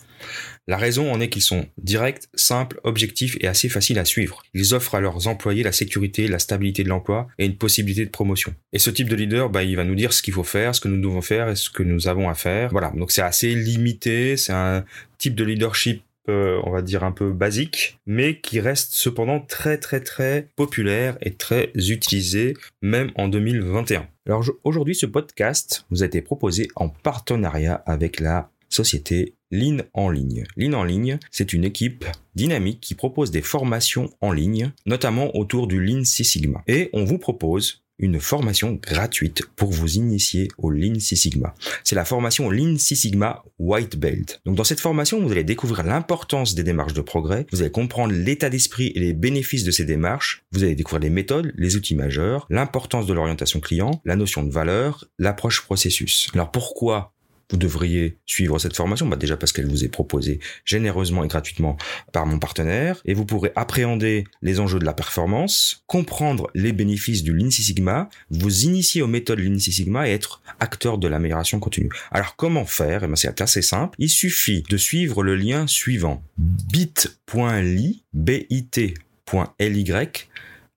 La 0.67 0.77
raison 0.77 1.11
en 1.11 1.19
est 1.19 1.29
qu'ils 1.29 1.41
sont 1.41 1.65
directs, 1.77 2.23
simples, 2.35 2.79
objectifs 2.83 3.37
et 3.41 3.47
assez 3.47 3.69
faciles 3.69 3.99
à 3.99 4.05
suivre. 4.05 4.43
Ils 4.53 4.73
offrent 4.73 4.95
à 4.95 5.01
leurs 5.01 5.27
employés 5.27 5.63
la 5.63 5.71
sécurité, 5.71 6.27
la 6.27 6.39
stabilité 6.39 6.83
de 6.83 6.89
l'emploi 6.89 7.27
et 7.37 7.45
une 7.45 7.57
possibilité 7.57 8.05
de 8.05 8.11
promotion. 8.11 8.53
Et 8.71 8.79
ce 8.79 8.89
type 8.89 9.09
de 9.09 9.15
leader, 9.15 9.49
bah, 9.49 9.63
il 9.63 9.75
va 9.75 9.83
nous 9.83 9.95
dire 9.95 10.13
ce 10.13 10.21
qu'il 10.21 10.33
faut 10.33 10.43
faire, 10.43 10.73
ce 10.73 10.81
que 10.81 10.87
nous 10.87 11.01
devons 11.01 11.21
faire 11.21 11.49
et 11.49 11.55
ce 11.55 11.69
que 11.69 11.83
nous 11.83 12.07
avons 12.07 12.29
à 12.29 12.33
faire. 12.33 12.69
Voilà. 12.71 12.91
Donc 12.95 13.11
c'est 13.11 13.21
assez 13.21 13.53
limité. 13.55 14.37
C'est 14.37 14.53
un 14.53 14.85
type 15.17 15.35
de 15.35 15.43
leadership 15.43 16.01
euh, 16.29 16.61
on 16.63 16.71
va 16.71 16.81
dire 16.81 17.03
un 17.03 17.11
peu 17.11 17.33
basique, 17.33 17.99
mais 18.05 18.39
qui 18.39 18.61
reste 18.61 18.93
cependant 18.93 19.41
très 19.41 19.77
très 19.77 19.99
très 19.99 20.47
populaire 20.55 21.17
et 21.21 21.33
très 21.33 21.69
utilisé 21.75 22.55
même 22.81 23.11
en 23.15 23.27
2021. 23.27 24.07
Alors 24.25 24.45
aujourd'hui 24.63 24.95
ce 24.95 25.05
podcast 25.05 25.85
vous 25.91 26.01
a 26.01 26.05
été 26.05 26.21
proposé 26.21 26.69
en 26.77 26.87
partenariat 26.87 27.83
avec 27.85 28.21
la 28.21 28.49
société 28.69 29.33
Lean 29.53 29.83
en 29.93 30.09
ligne. 30.09 30.45
Lean 30.57 30.73
en 30.73 30.83
ligne, 30.83 31.19
c'est 31.29 31.53
une 31.53 31.63
équipe 31.63 32.05
dynamique 32.33 32.81
qui 32.81 32.95
propose 32.95 33.29
des 33.29 33.43
formations 33.43 34.09
en 34.19 34.31
ligne, 34.31 34.71
notamment 34.87 35.35
autour 35.37 35.67
du 35.67 35.79
Lean 35.79 36.03
Six 36.05 36.25
Sigma. 36.25 36.63
Et 36.67 36.89
on 36.91 37.03
vous 37.03 37.19
propose 37.19 37.83
une 37.99 38.19
formation 38.19 38.79
gratuite 38.81 39.43
pour 39.55 39.69
vous 39.69 39.97
initier 39.97 40.47
au 40.57 40.71
Lean 40.71 40.99
Six 40.99 41.17
Sigma. 41.17 41.53
C'est 41.83 41.93
la 41.93 42.03
formation 42.03 42.49
Lean 42.49 42.79
Six 42.79 42.95
Sigma 42.95 43.43
White 43.59 43.95
Belt. 43.95 44.41
Donc 44.43 44.55
dans 44.55 44.63
cette 44.63 44.79
formation, 44.79 45.21
vous 45.21 45.31
allez 45.31 45.43
découvrir 45.43 45.83
l'importance 45.83 46.55
des 46.55 46.63
démarches 46.63 46.93
de 46.93 47.01
progrès, 47.01 47.45
vous 47.51 47.61
allez 47.61 47.69
comprendre 47.69 48.11
l'état 48.11 48.49
d'esprit 48.49 48.91
et 48.95 48.99
les 48.99 49.13
bénéfices 49.13 49.65
de 49.65 49.71
ces 49.71 49.85
démarches, 49.85 50.43
vous 50.51 50.63
allez 50.63 50.73
découvrir 50.73 51.01
les 51.01 51.11
méthodes, 51.11 51.53
les 51.55 51.75
outils 51.75 51.95
majeurs, 51.95 52.47
l'importance 52.49 53.05
de 53.05 53.13
l'orientation 53.13 53.59
client, 53.59 54.01
la 54.03 54.15
notion 54.15 54.43
de 54.43 54.51
valeur, 54.51 55.05
l'approche 55.19 55.61
processus. 55.61 56.29
Alors 56.33 56.49
pourquoi 56.49 57.13
vous 57.51 57.57
devriez 57.57 58.17
suivre 58.25 58.59
cette 58.59 58.75
formation 58.75 59.07
bah 59.07 59.15
Déjà 59.15 59.37
parce 59.37 59.51
qu'elle 59.51 59.67
vous 59.67 59.83
est 59.83 59.89
proposée 59.89 60.39
généreusement 60.65 61.23
et 61.23 61.27
gratuitement 61.27 61.77
par 62.11 62.25
mon 62.25 62.39
partenaire 62.39 63.01
et 63.05 63.13
vous 63.13 63.25
pourrez 63.25 63.51
appréhender 63.55 64.25
les 64.41 64.59
enjeux 64.59 64.79
de 64.79 64.85
la 64.85 64.93
performance, 64.93 65.83
comprendre 65.87 66.49
les 66.55 66.73
bénéfices 66.73 67.23
du 67.23 67.33
Lean 67.33 67.51
Six 67.51 67.63
Sigma, 67.63 68.09
vous 68.29 68.63
initier 68.63 69.01
aux 69.01 69.07
méthodes 69.07 69.39
Lean 69.39 69.59
Six 69.59 69.71
Sigma 69.71 70.09
et 70.09 70.13
être 70.13 70.41
acteur 70.59 70.97
de 70.97 71.07
l'amélioration 71.07 71.59
continue. 71.59 71.89
Alors 72.11 72.35
comment 72.35 72.65
faire? 72.65 73.03
Eh 73.03 73.07
ben, 73.07 73.15
C'est 73.15 73.41
assez 73.41 73.61
simple. 73.61 73.95
Il 73.99 74.09
suffit 74.09 74.63
de 74.69 74.77
suivre 74.77 75.23
le 75.23 75.35
lien 75.35 75.67
suivant 75.67 76.23
bit.ly 76.37 78.03
bit.ly 78.13 78.93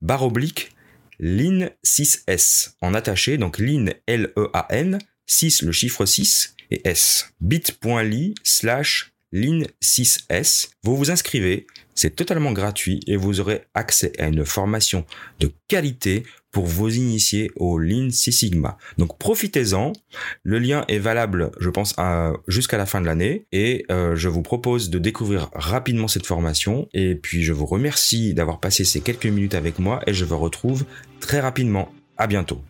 barre 0.03 0.23
oblique 0.23 0.71
Lean 1.19 1.71
6S 1.85 2.75
en 2.83 2.95
attaché, 2.95 3.39
donc 3.39 3.59
Lean 3.59 3.87
L-E-A-N, 4.07 4.99
6 5.27 5.63
le 5.63 5.73
chiffre 5.73 6.05
6 6.05 6.56
et 6.71 6.87
S. 6.89 7.33
bit.ly 7.41 8.35
slash 8.43 9.13
lean6s. 9.33 10.71
Vous 10.83 10.97
vous 10.97 11.11
inscrivez, 11.11 11.67
c'est 11.95 12.15
totalement 12.15 12.53
gratuit 12.53 13.01
et 13.07 13.17
vous 13.17 13.41
aurez 13.41 13.63
accès 13.75 14.13
à 14.19 14.27
une 14.27 14.45
formation 14.45 15.05
de 15.41 15.51
qualité 15.69 16.25
pour 16.53 16.67
vous 16.67 16.95
initier 16.95 17.51
au 17.57 17.79
Lean 17.79 18.11
Six 18.11 18.33
Sigma. 18.33 18.79
Donc 18.99 19.19
profitez-en. 19.19 19.93
Le 20.43 20.59
lien 20.59 20.85
est 20.89 20.99
valable, 20.99 21.51
je 21.61 21.71
pense, 21.71 21.95
jusqu'à 22.49 22.79
la 22.79 22.87
fin 22.87 23.01
de 23.01 23.07
l'année 23.07 23.47
et 23.53 23.85
euh, 23.91 24.17
je 24.17 24.29
vous 24.29 24.43
propose 24.43 24.91
de 24.91 24.99
découvrir 24.99 25.51
rapidement 25.55 26.09
cette 26.09 26.27
formation. 26.27 26.89
Et 26.95 27.15
puis 27.15 27.43
je 27.43 27.53
vous 27.53 27.67
remercie 27.67 28.33
d'avoir 28.35 28.61
passé 28.61 28.85
ces 28.85 29.01
quelques 29.01 29.27
minutes 29.27 29.55
avec 29.55 29.79
moi 29.79 30.01
et 30.07 30.15
je 30.15 30.25
vous 30.25 30.39
retrouve 30.39 30.85
très 31.21 31.41
rapidement. 31.41 31.93
À 32.19 32.27
bientôt. 32.27 32.63